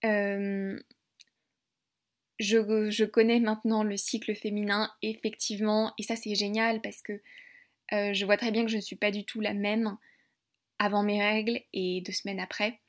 Euh, 0.04 0.78
je, 2.38 3.05
connais 3.05 3.40
maintenant 3.40 3.83
le 3.83 3.96
cycle 3.96 4.35
féminin, 4.35 4.92
effectivement, 5.03 5.92
et 5.98 6.03
ça 6.03 6.16
c'est 6.16 6.35
génial 6.35 6.81
parce 6.81 7.03
que 7.03 7.20
euh, 7.92 8.12
je 8.12 8.24
vois 8.24 8.37
très 8.37 8.51
bien 8.51 8.64
que 8.64 8.70
je 8.70 8.77
ne 8.77 8.83
suis 8.83 8.96
pas 8.96 9.11
du 9.11 9.24
tout 9.24 9.40
la 9.40 9.55
même 9.55 9.96
avant 10.79 11.03
mes 11.03 11.22
règles 11.22 11.61
et 11.72 12.01
deux 12.03 12.12
semaines 12.12 12.40
après. 12.40 12.81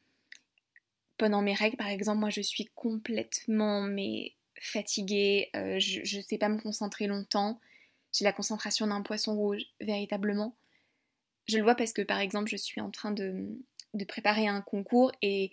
Pendant 1.18 1.42
mes 1.42 1.54
règles, 1.54 1.78
par 1.78 1.88
exemple, 1.88 2.20
moi 2.20 2.30
je 2.30 2.42
suis 2.42 2.66
complètement 2.76 3.82
mais 3.82 4.36
fatiguée, 4.62 5.50
euh, 5.56 5.80
je 5.80 6.18
ne 6.18 6.22
sais 6.22 6.38
pas 6.38 6.50
me 6.50 6.60
concentrer 6.60 7.08
longtemps, 7.08 7.60
j'ai 8.14 8.26
la 8.26 8.34
concentration 8.34 8.88
d'un 8.88 9.02
poisson 9.02 9.36
rouge, 9.36 9.64
véritablement. 9.80 10.56
Je 11.48 11.58
le 11.58 11.64
vois 11.64 11.76
parce 11.76 11.94
que 11.94 12.02
par 12.02 12.20
exemple 12.20 12.50
je 12.50 12.58
suis 12.58 12.82
en 12.82 12.92
train 12.92 13.12
de, 13.12 13.58
de 13.96 14.06
préparer 14.06 14.48
un 14.48 14.62
concours 14.62 15.12
et 15.22 15.52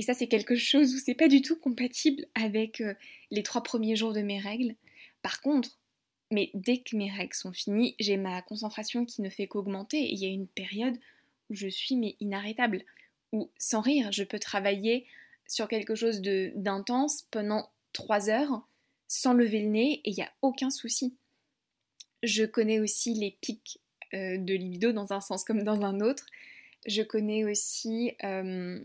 et 0.00 0.02
ça, 0.02 0.14
c'est 0.14 0.28
quelque 0.28 0.56
chose 0.56 0.94
où 0.94 0.98
c'est 0.98 1.14
pas 1.14 1.28
du 1.28 1.42
tout 1.42 1.56
compatible 1.56 2.24
avec 2.34 2.80
euh, 2.80 2.94
les 3.30 3.42
trois 3.42 3.62
premiers 3.62 3.96
jours 3.96 4.14
de 4.14 4.22
mes 4.22 4.38
règles. 4.38 4.74
Par 5.20 5.42
contre, 5.42 5.76
mais 6.30 6.50
dès 6.54 6.78
que 6.78 6.96
mes 6.96 7.10
règles 7.10 7.34
sont 7.34 7.52
finies, 7.52 7.96
j'ai 8.00 8.16
ma 8.16 8.40
concentration 8.40 9.04
qui 9.04 9.20
ne 9.20 9.28
fait 9.28 9.46
qu'augmenter. 9.46 9.98
Et 9.98 10.14
il 10.14 10.18
y 10.18 10.24
a 10.24 10.30
une 10.30 10.46
période 10.46 10.96
où 11.50 11.54
je 11.54 11.68
suis 11.68 11.96
mais 11.96 12.16
inarrêtable, 12.18 12.82
où 13.32 13.50
sans 13.58 13.82
rire, 13.82 14.10
je 14.10 14.24
peux 14.24 14.38
travailler 14.38 15.06
sur 15.46 15.68
quelque 15.68 15.94
chose 15.94 16.22
d'intense 16.22 17.26
pendant 17.30 17.68
trois 17.92 18.30
heures 18.30 18.66
sans 19.06 19.34
lever 19.34 19.60
le 19.60 19.68
nez 19.68 20.00
et 20.06 20.12
il 20.12 20.14
n'y 20.14 20.22
a 20.22 20.32
aucun 20.40 20.70
souci. 20.70 21.14
Je 22.22 22.46
connais 22.46 22.80
aussi 22.80 23.12
les 23.12 23.36
pics 23.42 23.80
euh, 24.14 24.38
de 24.38 24.54
libido 24.54 24.92
dans 24.92 25.12
un 25.12 25.20
sens 25.20 25.44
comme 25.44 25.62
dans 25.62 25.84
un 25.84 26.00
autre. 26.00 26.24
Je 26.86 27.02
connais 27.02 27.44
aussi 27.44 28.12
euh, 28.24 28.80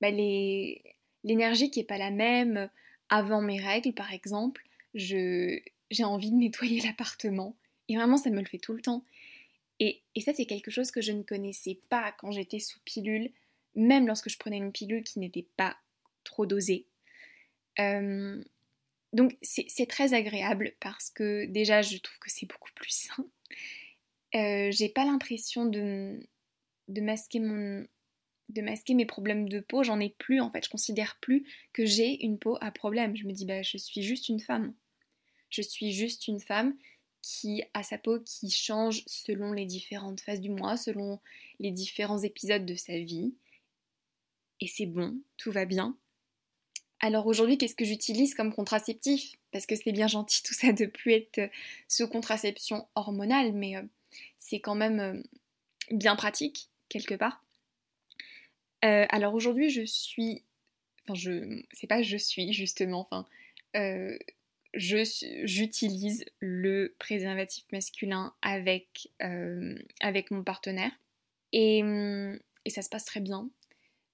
bah, 0.00 0.10
l'énergie 0.10 1.70
qui 1.70 1.80
n'est 1.80 1.86
pas 1.86 1.98
la 1.98 2.10
même 2.10 2.70
avant 3.08 3.40
mes 3.40 3.60
règles, 3.60 3.92
par 3.92 4.12
exemple, 4.12 4.62
j'ai 4.94 5.62
envie 6.04 6.30
de 6.30 6.36
nettoyer 6.36 6.80
l'appartement. 6.86 7.56
Et 7.88 7.96
vraiment, 7.96 8.16
ça 8.16 8.30
me 8.30 8.40
le 8.40 8.46
fait 8.46 8.58
tout 8.58 8.74
le 8.74 8.82
temps. 8.82 9.04
Et, 9.80 10.02
ça, 10.24 10.34
c'est 10.34 10.46
quelque 10.46 10.70
chose 10.70 10.90
que 10.90 11.00
je 11.00 11.12
ne 11.12 11.22
connaissais 11.22 11.80
pas 11.88 12.12
quand 12.18 12.32
j'étais 12.32 12.58
sous 12.58 12.80
pilule, 12.84 13.30
même 13.76 14.06
lorsque 14.06 14.28
je 14.28 14.36
prenais 14.36 14.56
une 14.56 14.72
pilule 14.72 15.04
qui 15.04 15.20
n'était 15.20 15.46
pas 15.56 15.76
trop 16.24 16.46
dosée. 16.46 16.86
Euh, 17.78 18.42
donc, 19.12 19.36
c'est 19.40 19.88
très 19.88 20.14
agréable 20.14 20.74
parce 20.80 21.10
que 21.10 21.46
déjà, 21.46 21.82
je 21.82 21.96
trouve 21.98 22.18
que 22.18 22.30
c'est 22.30 22.46
beaucoup 22.46 22.72
plus 22.74 22.90
sain. 22.90 23.26
Euh, 24.34 24.70
j'ai 24.72 24.88
pas 24.88 25.04
l'impression 25.04 25.64
de 25.64 26.20
masquer 26.88 27.38
mon, 27.38 27.86
de 28.48 28.62
masquer 28.62 28.94
mes 28.94 29.06
problèmes 29.06 29.48
de 29.48 29.60
peau, 29.60 29.82
j'en 29.82 30.00
ai 30.00 30.10
plus 30.10 30.40
en 30.40 30.50
fait, 30.50 30.64
je 30.64 30.70
considère 30.70 31.18
plus 31.20 31.46
que 31.72 31.84
j'ai 31.84 32.24
une 32.24 32.38
peau 32.38 32.56
à 32.60 32.70
problème. 32.70 33.16
Je 33.16 33.26
me 33.26 33.32
dis 33.32 33.44
bah 33.44 33.62
je 33.62 33.76
suis 33.76 34.02
juste 34.02 34.28
une 34.28 34.40
femme. 34.40 34.74
Je 35.50 35.62
suis 35.62 35.92
juste 35.92 36.28
une 36.28 36.40
femme 36.40 36.76
qui 37.22 37.62
a 37.74 37.82
sa 37.82 37.98
peau 37.98 38.20
qui 38.20 38.50
change 38.50 39.02
selon 39.06 39.52
les 39.52 39.66
différentes 39.66 40.20
phases 40.20 40.40
du 40.40 40.50
mois, 40.50 40.76
selon 40.76 41.20
les 41.58 41.70
différents 41.70 42.18
épisodes 42.18 42.64
de 42.64 42.74
sa 42.74 42.98
vie. 42.98 43.34
Et 44.60 44.66
c'est 44.66 44.86
bon, 44.86 45.20
tout 45.36 45.52
va 45.52 45.64
bien. 45.64 45.96
Alors 47.00 47.26
aujourd'hui, 47.26 47.58
qu'est-ce 47.58 47.76
que 47.76 47.84
j'utilise 47.84 48.34
comme 48.34 48.52
contraceptif? 48.52 49.36
Parce 49.52 49.66
que 49.66 49.76
c'est 49.76 49.92
bien 49.92 50.08
gentil 50.08 50.42
tout 50.42 50.54
ça 50.54 50.72
de 50.72 50.86
plus 50.86 51.12
être 51.12 51.50
sous 51.86 52.08
contraception 52.08 52.88
hormonale, 52.94 53.52
mais 53.52 53.76
euh, 53.76 53.82
c'est 54.38 54.60
quand 54.60 54.74
même 54.74 55.00
euh, 55.00 55.22
bien 55.90 56.16
pratique 56.16 56.70
quelque 56.88 57.14
part. 57.14 57.44
Euh, 58.84 59.06
alors 59.08 59.34
aujourd'hui, 59.34 59.70
je 59.70 59.84
suis. 59.84 60.44
Enfin, 61.02 61.14
je. 61.14 61.62
C'est 61.72 61.86
pas 61.86 62.02
je 62.02 62.16
suis, 62.16 62.52
justement. 62.52 63.00
Enfin. 63.00 63.26
Euh, 63.76 64.18
j'utilise 64.74 66.24
le 66.40 66.94
préservatif 66.98 67.64
masculin 67.72 68.34
avec, 68.42 69.10
euh, 69.22 69.78
avec 70.00 70.30
mon 70.30 70.44
partenaire. 70.44 70.92
Et, 71.52 71.78
et 72.64 72.70
ça 72.70 72.82
se 72.82 72.90
passe 72.90 73.06
très 73.06 73.20
bien. 73.20 73.48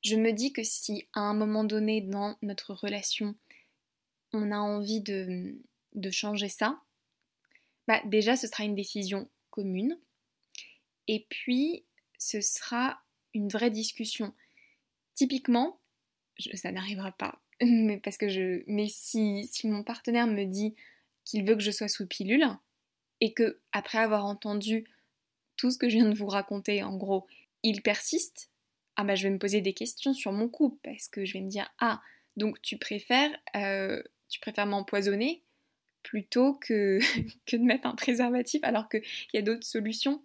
Je 0.02 0.16
me 0.16 0.32
dis 0.32 0.52
que 0.52 0.62
si 0.62 1.08
à 1.12 1.20
un 1.20 1.34
moment 1.34 1.64
donné 1.64 2.00
dans 2.00 2.36
notre 2.42 2.72
relation, 2.74 3.34
on 4.32 4.52
a 4.52 4.58
envie 4.58 5.00
de, 5.00 5.56
de 5.94 6.10
changer 6.10 6.48
ça, 6.48 6.80
bah 7.88 8.00
déjà 8.04 8.36
ce 8.36 8.46
sera 8.46 8.64
une 8.64 8.74
décision 8.74 9.28
commune. 9.50 9.98
Et 11.08 11.26
puis 11.28 11.84
ce 12.18 12.40
sera 12.40 13.02
une 13.34 13.48
vraie 13.48 13.70
discussion. 13.70 14.32
Typiquement, 15.14 15.80
ça 16.54 16.72
n'arrivera 16.72 17.12
pas, 17.12 17.40
mais 17.62 17.98
parce 17.98 18.16
que 18.16 18.28
je, 18.28 18.62
mais 18.66 18.88
si, 18.88 19.48
mon 19.64 19.82
partenaire 19.82 20.26
me 20.26 20.44
dit 20.44 20.74
qu'il 21.24 21.44
veut 21.44 21.54
que 21.54 21.62
je 21.62 21.70
sois 21.70 21.88
sous 21.88 22.06
pilule 22.06 22.46
et 23.20 23.32
que 23.32 23.60
après 23.72 23.98
avoir 23.98 24.24
entendu 24.24 24.84
tout 25.56 25.70
ce 25.70 25.78
que 25.78 25.88
je 25.88 25.96
viens 25.96 26.08
de 26.08 26.16
vous 26.16 26.26
raconter, 26.26 26.82
en 26.82 26.96
gros, 26.96 27.26
il 27.62 27.80
persiste, 27.80 28.50
ah 28.96 29.04
bah 29.04 29.14
je 29.14 29.22
vais 29.22 29.30
me 29.30 29.38
poser 29.38 29.60
des 29.60 29.72
questions 29.72 30.12
sur 30.12 30.32
mon 30.32 30.48
couple 30.48 30.78
parce 30.82 31.08
que 31.08 31.24
je 31.24 31.32
vais 31.32 31.40
me 31.40 31.48
dire 31.48 31.72
ah 31.78 32.00
donc 32.36 32.60
tu 32.62 32.78
préfères 32.78 33.30
euh, 33.56 34.02
tu 34.28 34.40
préfères 34.40 34.66
m'empoisonner 34.66 35.42
plutôt 36.02 36.54
que, 36.54 36.98
que 37.46 37.56
de 37.56 37.62
mettre 37.62 37.86
un 37.86 37.94
préservatif 37.94 38.62
alors 38.62 38.88
qu'il 38.88 39.02
y 39.32 39.38
a 39.38 39.42
d'autres 39.42 39.66
solutions? 39.66 40.22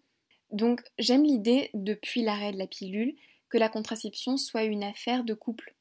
Donc 0.51 0.81
j'aime 0.97 1.23
l'idée 1.23 1.69
depuis 1.73 2.21
l'arrêt 2.21 2.51
de 2.51 2.57
la 2.57 2.67
pilule 2.67 3.15
que 3.49 3.57
la 3.57 3.69
contraception 3.69 4.37
soit 4.37 4.63
une 4.63 4.83
affaire 4.83 5.23
de 5.23 5.33
couple. 5.33 5.75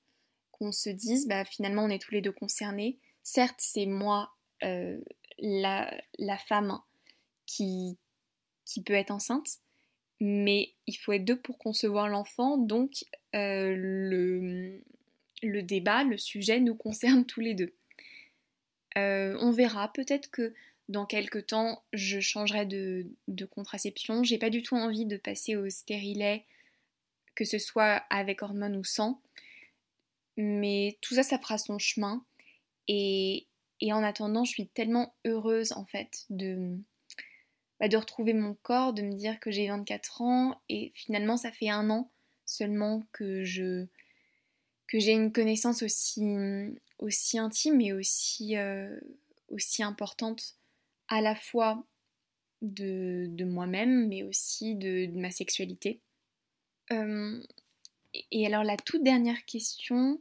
Qu'on 0.52 0.72
se 0.72 0.90
dise, 0.90 1.28
bah, 1.28 1.44
finalement, 1.44 1.85
on 1.85 1.88
est 1.88 2.00
tous 2.00 2.12
les 2.12 2.20
deux 2.20 2.33
concernés. 2.33 2.98
Certes, 3.22 3.59
c'est 3.59 3.87
moi, 3.87 4.33
euh, 4.64 4.98
la, 5.38 5.94
la, 6.18 6.38
femme, 6.38 6.81
qui, 7.46 7.98
peut 8.85 8.94
être 8.94 9.11
enceinte, 9.11 9.59
mais 10.20 10.72
il 10.87 10.94
faut 10.94 11.12
être 11.12 11.24
deux 11.24 11.38
pour 11.38 11.59
concevoir 11.59 12.09
l'enfant, 12.09 12.59
donc 12.59 13.04
euh, 13.35 13.74
le, 13.76 14.81
le, 15.42 15.62
débat, 15.62 16.04
le 16.04 16.18
sujet 16.18 16.61
nous 16.61 16.74
concerne 16.74 17.24
tous 17.24 17.40
les 17.40 17.54
deux. 17.54 17.72
Euh, 18.96 19.37
on 19.40 19.52
verra, 19.52 19.92
peut-être 19.92 20.31
que 20.31 20.54
dans 20.88 21.07
quelques 21.07 21.46
temps, 21.46 21.83
je 21.92 22.18
changerai 22.18 22.66
de, 22.66 23.07
de 23.28 23.44
contraception. 23.44 24.24
J'ai 24.24 24.38
pas 24.38 24.50
du 24.50 24.62
tout 24.62 24.74
envie 24.74 25.04
de 25.04 25.18
passer 25.18 25.54
au 25.54 25.68
stérilet 25.68 26.46
que 27.38 27.44
ce 27.44 27.61
soit 27.61 28.03
avec 28.11 28.42
hormones 28.42 28.74
ou 28.74 28.83
sans. 28.83 29.22
Mais 30.37 30.98
tout 31.03 31.14
ça, 31.14 31.22
ça 31.22 31.38
fera 31.38 31.57
son 31.57 31.79
chemin. 31.79 32.24
Et, 32.88 33.46
en 33.92 34.03
attendant, 34.03 34.44
je 34.44 34.51
suis 34.51 34.66
tellement 34.66 35.14
heureuse 35.24 35.70
en 35.70 35.87
fait 35.87 36.24
de, 36.31 36.77
bah, 37.79 37.87
de 37.87 37.96
retrouver 37.96 38.33
mon 38.33 38.55
corps, 38.55 38.92
de 38.92 39.03
me 39.03 39.14
dire 39.14 39.38
que 39.38 39.53
j'ai 39.53 39.68
24 39.68 40.22
ans 40.22 40.61
et 40.68 40.90
finalement 40.96 41.37
ça 41.37 41.53
fait 41.53 41.68
un 41.68 41.90
an 41.90 42.11
seulement 42.44 43.05
que 43.12 43.44
je 43.44 43.87
que 44.88 44.98
j'ai 44.98 45.12
une 45.12 45.33
connaissance 45.33 45.83
aussi, 45.83 46.24
aussi 46.98 47.38
intime 47.38 47.81
et 47.81 47.92
aussi, 47.92 48.57
euh, 48.57 48.98
aussi 49.48 49.83
importante 49.85 50.57
à 51.09 51.20
la 51.20 51.37
fois 51.37 51.85
de, 52.62 53.27
de 53.29 53.44
moi-même 53.44 54.09
mais 54.09 54.24
aussi 54.24 54.74
de 54.74 55.07
ma 55.14 55.31
sexualité. 55.31 56.01
Euh, 56.92 57.42
et 58.31 58.46
alors 58.46 58.64
la 58.64 58.77
toute 58.77 59.03
dernière 59.03 59.44
question, 59.44 60.20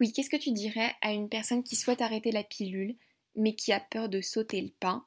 oui, 0.00 0.12
qu'est-ce 0.12 0.30
que 0.30 0.36
tu 0.36 0.52
dirais 0.52 0.94
à 1.00 1.12
une 1.12 1.28
personne 1.28 1.62
qui 1.62 1.76
souhaite 1.76 2.02
arrêter 2.02 2.32
la 2.32 2.44
pilule, 2.44 2.96
mais 3.36 3.54
qui 3.54 3.72
a 3.72 3.80
peur 3.80 4.08
de 4.08 4.20
sauter 4.20 4.60
le 4.60 4.70
pas? 4.80 5.04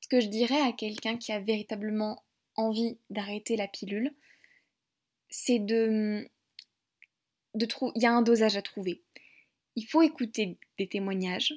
Ce 0.00 0.08
que 0.08 0.20
je 0.20 0.28
dirais 0.28 0.60
à 0.60 0.72
quelqu'un 0.72 1.16
qui 1.16 1.32
a 1.32 1.40
véritablement 1.40 2.22
envie 2.56 2.98
d'arrêter 3.10 3.56
la 3.56 3.68
pilule, 3.68 4.12
c'est 5.30 5.58
de, 5.58 6.28
de 7.54 7.66
trouver. 7.66 7.92
Il 7.96 8.02
y 8.02 8.06
a 8.06 8.12
un 8.12 8.22
dosage 8.22 8.56
à 8.56 8.62
trouver. 8.62 9.00
Il 9.76 9.86
faut 9.86 10.02
écouter 10.02 10.58
des 10.76 10.86
témoignages, 10.86 11.54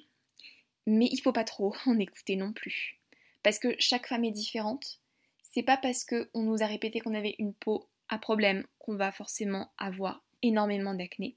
mais 0.86 1.10
il 1.12 1.20
faut 1.20 1.34
pas 1.34 1.44
trop 1.44 1.76
en 1.86 2.00
écouter 2.00 2.36
non 2.36 2.54
plus. 2.54 2.98
Parce 3.44 3.60
que 3.60 3.76
chaque 3.80 4.08
femme 4.08 4.24
est 4.24 4.32
différente. 4.32 5.00
C'est 5.44 5.64
pas 5.64 5.78
parce 5.78 6.06
qu'on 6.06 6.42
nous 6.42 6.64
a 6.64 6.68
répété 6.68 7.00
qu'on 7.00 7.14
avait 7.14 7.36
une 7.40 7.54
peau 7.54 7.88
à 8.10 8.18
problème 8.18 8.66
qu'on 8.80 8.96
va 8.96 9.12
forcément 9.12 9.72
avoir 9.78 10.24
énormément 10.42 10.94
d'acné. 10.94 11.36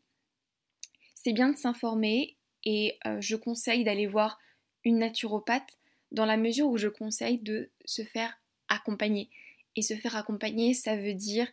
C'est 1.14 1.32
bien 1.32 1.50
de 1.50 1.56
s'informer 1.56 2.36
et 2.64 2.98
euh, 3.06 3.20
je 3.20 3.36
conseille 3.36 3.84
d'aller 3.84 4.06
voir 4.06 4.38
une 4.84 4.98
naturopathe 4.98 5.76
dans 6.12 6.24
la 6.24 6.36
mesure 6.36 6.68
où 6.68 6.76
je 6.76 6.88
conseille 6.88 7.38
de 7.38 7.70
se 7.84 8.02
faire 8.02 8.38
accompagner. 8.68 9.30
Et 9.76 9.82
se 9.82 9.94
faire 9.94 10.16
accompagner, 10.16 10.74
ça 10.74 10.96
veut 10.96 11.14
dire 11.14 11.48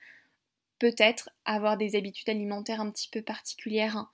peut-être 0.80 1.30
avoir 1.46 1.78
des 1.78 1.96
habitudes 1.96 2.30
alimentaires 2.30 2.82
un 2.82 2.92
petit 2.92 3.10
peu 3.10 3.22
particulières 3.22 3.98
hein, 3.98 4.10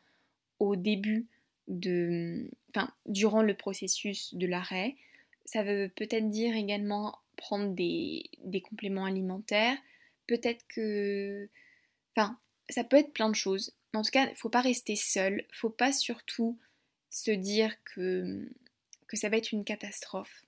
au 0.59 0.75
début 0.75 1.27
de, 1.67 2.49
enfin, 2.69 2.91
durant 3.05 3.41
le 3.41 3.55
processus 3.55 4.33
de 4.35 4.45
l'arrêt. 4.47 4.95
Ça 5.45 5.63
veut 5.63 5.91
peut-être 5.95 6.29
dire 6.29 6.55
également 6.55 7.17
prendre 7.37 7.73
des, 7.73 8.29
des 8.43 8.61
compléments 8.61 9.05
alimentaires. 9.05 9.77
Peut-être 10.27 10.65
que, 10.67 11.49
enfin, 12.15 12.38
ça 12.69 12.84
peut 12.84 12.97
être 12.97 13.13
plein 13.13 13.29
de 13.29 13.36
choses. 13.36 13.73
En 13.93 14.01
tout 14.01 14.12
cas, 14.12 14.25
il 14.25 14.31
ne 14.31 14.36
faut 14.36 14.49
pas 14.49 14.62
rester 14.62 14.95
seul. 14.95 15.45
Faut 15.51 15.69
pas 15.69 15.91
surtout 15.91 16.57
se 17.10 17.31
dire 17.31 17.75
que, 17.84 18.49
que 19.07 19.17
ça 19.17 19.29
va 19.29 19.38
être 19.38 19.51
une 19.51 19.65
catastrophe. 19.65 20.45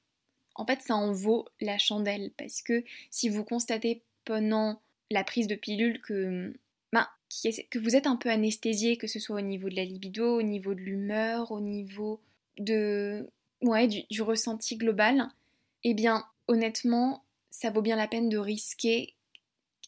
En 0.56 0.66
fait, 0.66 0.82
ça 0.82 0.96
en 0.96 1.12
vaut 1.12 1.48
la 1.60 1.78
chandelle 1.78 2.32
parce 2.38 2.62
que 2.62 2.84
si 3.10 3.30
vous 3.30 3.44
constatez 3.44 4.04
pendant 4.24 4.82
la 5.12 5.24
prise 5.24 5.48
de 5.48 5.56
pilule 5.56 6.00
que, 6.02 6.54
ben, 6.92 7.08
que 7.70 7.80
vous 7.80 7.96
êtes 7.96 8.08
un 8.08 8.16
peu 8.16 8.30
anesthésié, 8.30 8.98
que 8.98 9.08
ce 9.08 9.20
soit 9.20 9.38
au 9.38 9.42
niveau 9.42 9.70
de 9.70 9.76
la 9.76 9.86
libido, 9.86 10.38
au 10.38 10.44
niveau 10.44 10.74
de 10.74 10.80
l'humeur, 10.80 11.52
au 11.52 11.60
niveau 11.60 12.22
de, 12.58 13.30
ouais, 13.62 13.88
du, 13.88 14.22
ressenti 14.22 14.78
global, 14.78 15.28
eh 15.84 15.94
bien, 15.94 16.26
honnêtement, 16.48 17.24
ça 17.50 17.72
vaut 17.72 17.82
bien 17.82 17.96
la 17.96 18.08
peine 18.08 18.30
de 18.30 18.38
risquer 18.38 19.16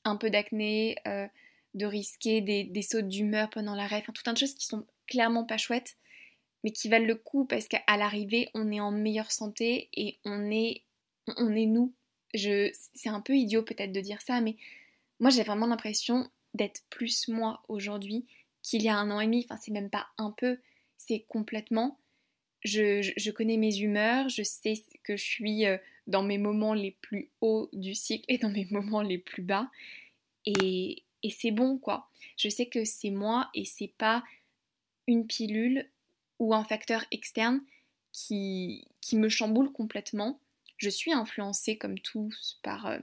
un 0.06 0.16
peu 0.16 0.30
d'acné, 0.30 0.96
euh, 1.08 1.28
de 1.74 1.86
risquer 1.86 2.42
des, 2.42 2.82
sautes 2.82 3.10
d'humeur 3.10 3.50
pendant 3.50 3.76
l'arrêt, 3.76 3.98
enfin 3.98 4.14
tout 4.14 4.24
un 4.28 4.34
de 4.34 4.38
choses 4.38 4.54
qui 4.54 4.66
sont 4.66 4.86
clairement 5.08 5.44
pas 5.44 5.58
chouettes, 5.58 5.98
mais 6.64 6.72
qui 6.72 6.88
valent 6.88 7.06
le 7.06 7.16
coup 7.16 7.46
parce 7.46 7.68
qu'à 7.68 7.82
l'arrivée, 7.98 8.50
on 8.54 8.72
est 8.72 8.80
en 8.80 8.92
meilleure 8.92 9.32
santé 9.32 9.90
et 9.94 10.20
on 10.24 10.50
est, 10.50 10.84
on 11.38 11.54
est 11.54 11.66
nous. 11.66 11.94
Je, 12.34 12.72
c'est 12.94 13.10
un 13.10 13.22
peu 13.22 13.36
idiot 13.36 13.64
peut-être 13.64 13.92
de 13.92 14.02
dire 14.02 14.22
ça, 14.22 14.42
mais 14.42 14.56
moi 15.20 15.30
j'ai 15.30 15.44
vraiment 15.44 15.68
l'impression 15.68 16.30
d'être 16.54 16.84
plus 16.90 17.28
moi 17.28 17.64
aujourd'hui 17.68 18.26
qu'il 18.62 18.82
y 18.82 18.90
a 18.90 18.98
un 18.98 19.12
an 19.12 19.20
et 19.20 19.26
demi. 19.26 19.46
Enfin, 19.46 19.60
c'est 19.62 19.72
même 19.72 19.90
pas 19.90 20.08
un 20.18 20.32
peu, 20.32 20.58
c'est 20.98 21.26
complètement. 21.28 22.00
Je, 22.64 23.02
je, 23.16 23.32
connais 23.32 23.58
mes 23.58 23.78
humeurs, 23.78 24.28
je 24.30 24.42
sais 24.42 24.74
que 25.04 25.16
je 25.18 25.24
suis 25.24 25.66
euh, 25.68 25.78
dans 26.08 26.24
mes 26.24 26.38
moments 26.38 26.74
les 26.74 26.92
plus 26.92 27.30
hauts 27.42 27.70
du 27.74 27.96
cycle 27.96 28.26
et 28.28 28.38
dans 28.38 28.50
mes 28.50 28.68
moments 28.72 29.02
les 29.02 29.18
plus 29.18 29.42
bas. 29.42 29.70
Et, 30.46 31.04
et 31.24 31.30
c'est 31.30 31.52
bon, 31.52 31.78
quoi. 31.78 32.10
Je 32.38 32.50
sais 32.50 32.68
que 32.68 32.86
c'est 32.86 33.10
moi 33.10 33.50
et 33.54 33.66
c'est 33.66 33.94
pas 33.98 34.24
une 35.08 35.26
pilule 35.26 35.90
ou 36.40 36.54
un 36.54 36.64
facteur 36.64 37.06
externe 37.12 37.62
qui, 38.12 38.88
qui 39.02 39.18
me 39.18 39.30
chamboule 39.30 39.72
complètement. 39.72 40.40
Je 40.78 40.90
suis 40.90 41.14
influencée 41.14 41.78
comme 41.78 42.00
tous 42.00 42.60
par, 42.64 42.86
euh, 42.88 43.00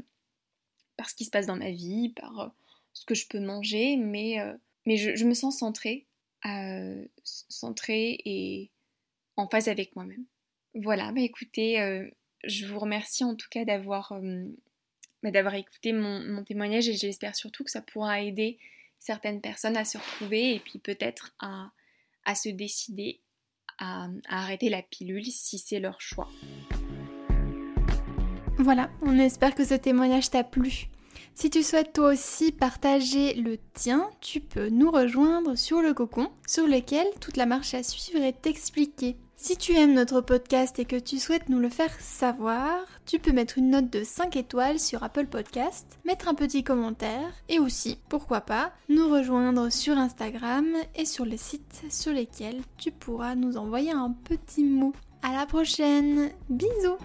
par 0.96 1.08
ce 1.08 1.14
qui 1.14 1.24
se 1.24 1.30
passe 1.30 1.46
dans 1.46 1.56
ma 1.56 1.70
vie, 1.70 2.10
par 2.10 2.40
euh, 2.40 2.48
ce 2.92 3.04
que 3.04 3.14
je 3.14 3.26
peux 3.26 3.40
manger, 3.40 3.96
mais, 3.96 4.40
euh, 4.40 4.54
mais 4.86 4.96
je, 4.96 5.24
me 5.24 5.34
sens 5.34 5.58
centrée, 5.58 6.06
centrée 7.24 8.20
et 8.24 8.70
en 9.36 9.48
phase 9.48 9.68
avec 9.68 9.96
moi-même. 9.96 10.24
Voilà, 10.74 11.12
bah 11.12 11.20
écoutez, 11.20 11.78
je 12.44 12.66
vous 12.66 12.78
remercie 12.78 13.24
en 13.24 13.34
tout 13.34 13.48
cas 13.50 13.64
d'avoir 13.64 14.12
bah, 15.22 15.30
d'avoir 15.30 15.54
écouté 15.54 15.92
mon, 15.92 16.20
mon, 16.20 16.44
témoignage 16.44 16.88
et 16.88 16.94
j'espère 16.94 17.36
surtout 17.36 17.64
que 17.64 17.70
ça 17.70 17.82
pourra 17.82 18.20
aider 18.20 18.58
certaines 18.98 19.40
personnes 19.40 19.76
à 19.76 19.84
se 19.84 19.98
retrouver 19.98 20.54
et 20.54 20.60
puis 20.60 20.78
peut-être 20.78 21.34
à, 21.40 21.70
à 22.24 22.34
se 22.34 22.48
décider 22.48 23.20
à, 23.78 24.08
arrêter 24.28 24.68
la 24.68 24.82
pilule 24.82 25.24
si 25.24 25.58
c'est 25.58 25.80
leur 25.80 26.00
choix. 26.00 26.28
Voilà, 28.58 28.90
on 29.02 29.18
espère 29.18 29.54
que 29.54 29.64
ce 29.64 29.74
témoignage 29.74 30.30
t'a 30.30 30.44
plu. 30.44 30.88
Si 31.34 31.50
tu 31.50 31.62
souhaites 31.62 31.94
toi 31.94 32.12
aussi 32.12 32.52
partager 32.52 33.34
le 33.34 33.58
tien, 33.74 34.10
tu 34.20 34.40
peux 34.40 34.68
nous 34.68 34.90
rejoindre 34.90 35.56
sur 35.56 35.80
le 35.80 35.94
cocon, 35.94 36.30
sur 36.46 36.66
lequel 36.66 37.06
toute 37.20 37.36
la 37.36 37.46
marche 37.46 37.74
à 37.74 37.82
suivre 37.82 38.22
est 38.22 38.46
expliquée. 38.46 39.16
Si 39.44 39.56
tu 39.56 39.72
aimes 39.72 39.94
notre 39.94 40.20
podcast 40.20 40.78
et 40.78 40.84
que 40.84 40.94
tu 40.94 41.18
souhaites 41.18 41.48
nous 41.48 41.58
le 41.58 41.68
faire 41.68 41.90
savoir, 41.98 42.78
tu 43.06 43.18
peux 43.18 43.32
mettre 43.32 43.58
une 43.58 43.70
note 43.70 43.90
de 43.90 44.04
5 44.04 44.36
étoiles 44.36 44.78
sur 44.78 45.02
Apple 45.02 45.26
Podcast, 45.26 45.98
mettre 46.04 46.28
un 46.28 46.34
petit 46.34 46.62
commentaire 46.62 47.28
et 47.48 47.58
aussi, 47.58 47.98
pourquoi 48.08 48.42
pas, 48.42 48.70
nous 48.88 49.08
rejoindre 49.08 49.68
sur 49.68 49.98
Instagram 49.98 50.68
et 50.94 51.04
sur 51.04 51.24
les 51.24 51.38
sites 51.38 51.82
sur 51.90 52.12
lesquels 52.12 52.62
tu 52.78 52.92
pourras 52.92 53.34
nous 53.34 53.56
envoyer 53.56 53.90
un 53.90 54.14
petit 54.22 54.62
mot. 54.62 54.92
À 55.22 55.32
la 55.32 55.44
prochaine, 55.46 56.30
bisous 56.48 56.98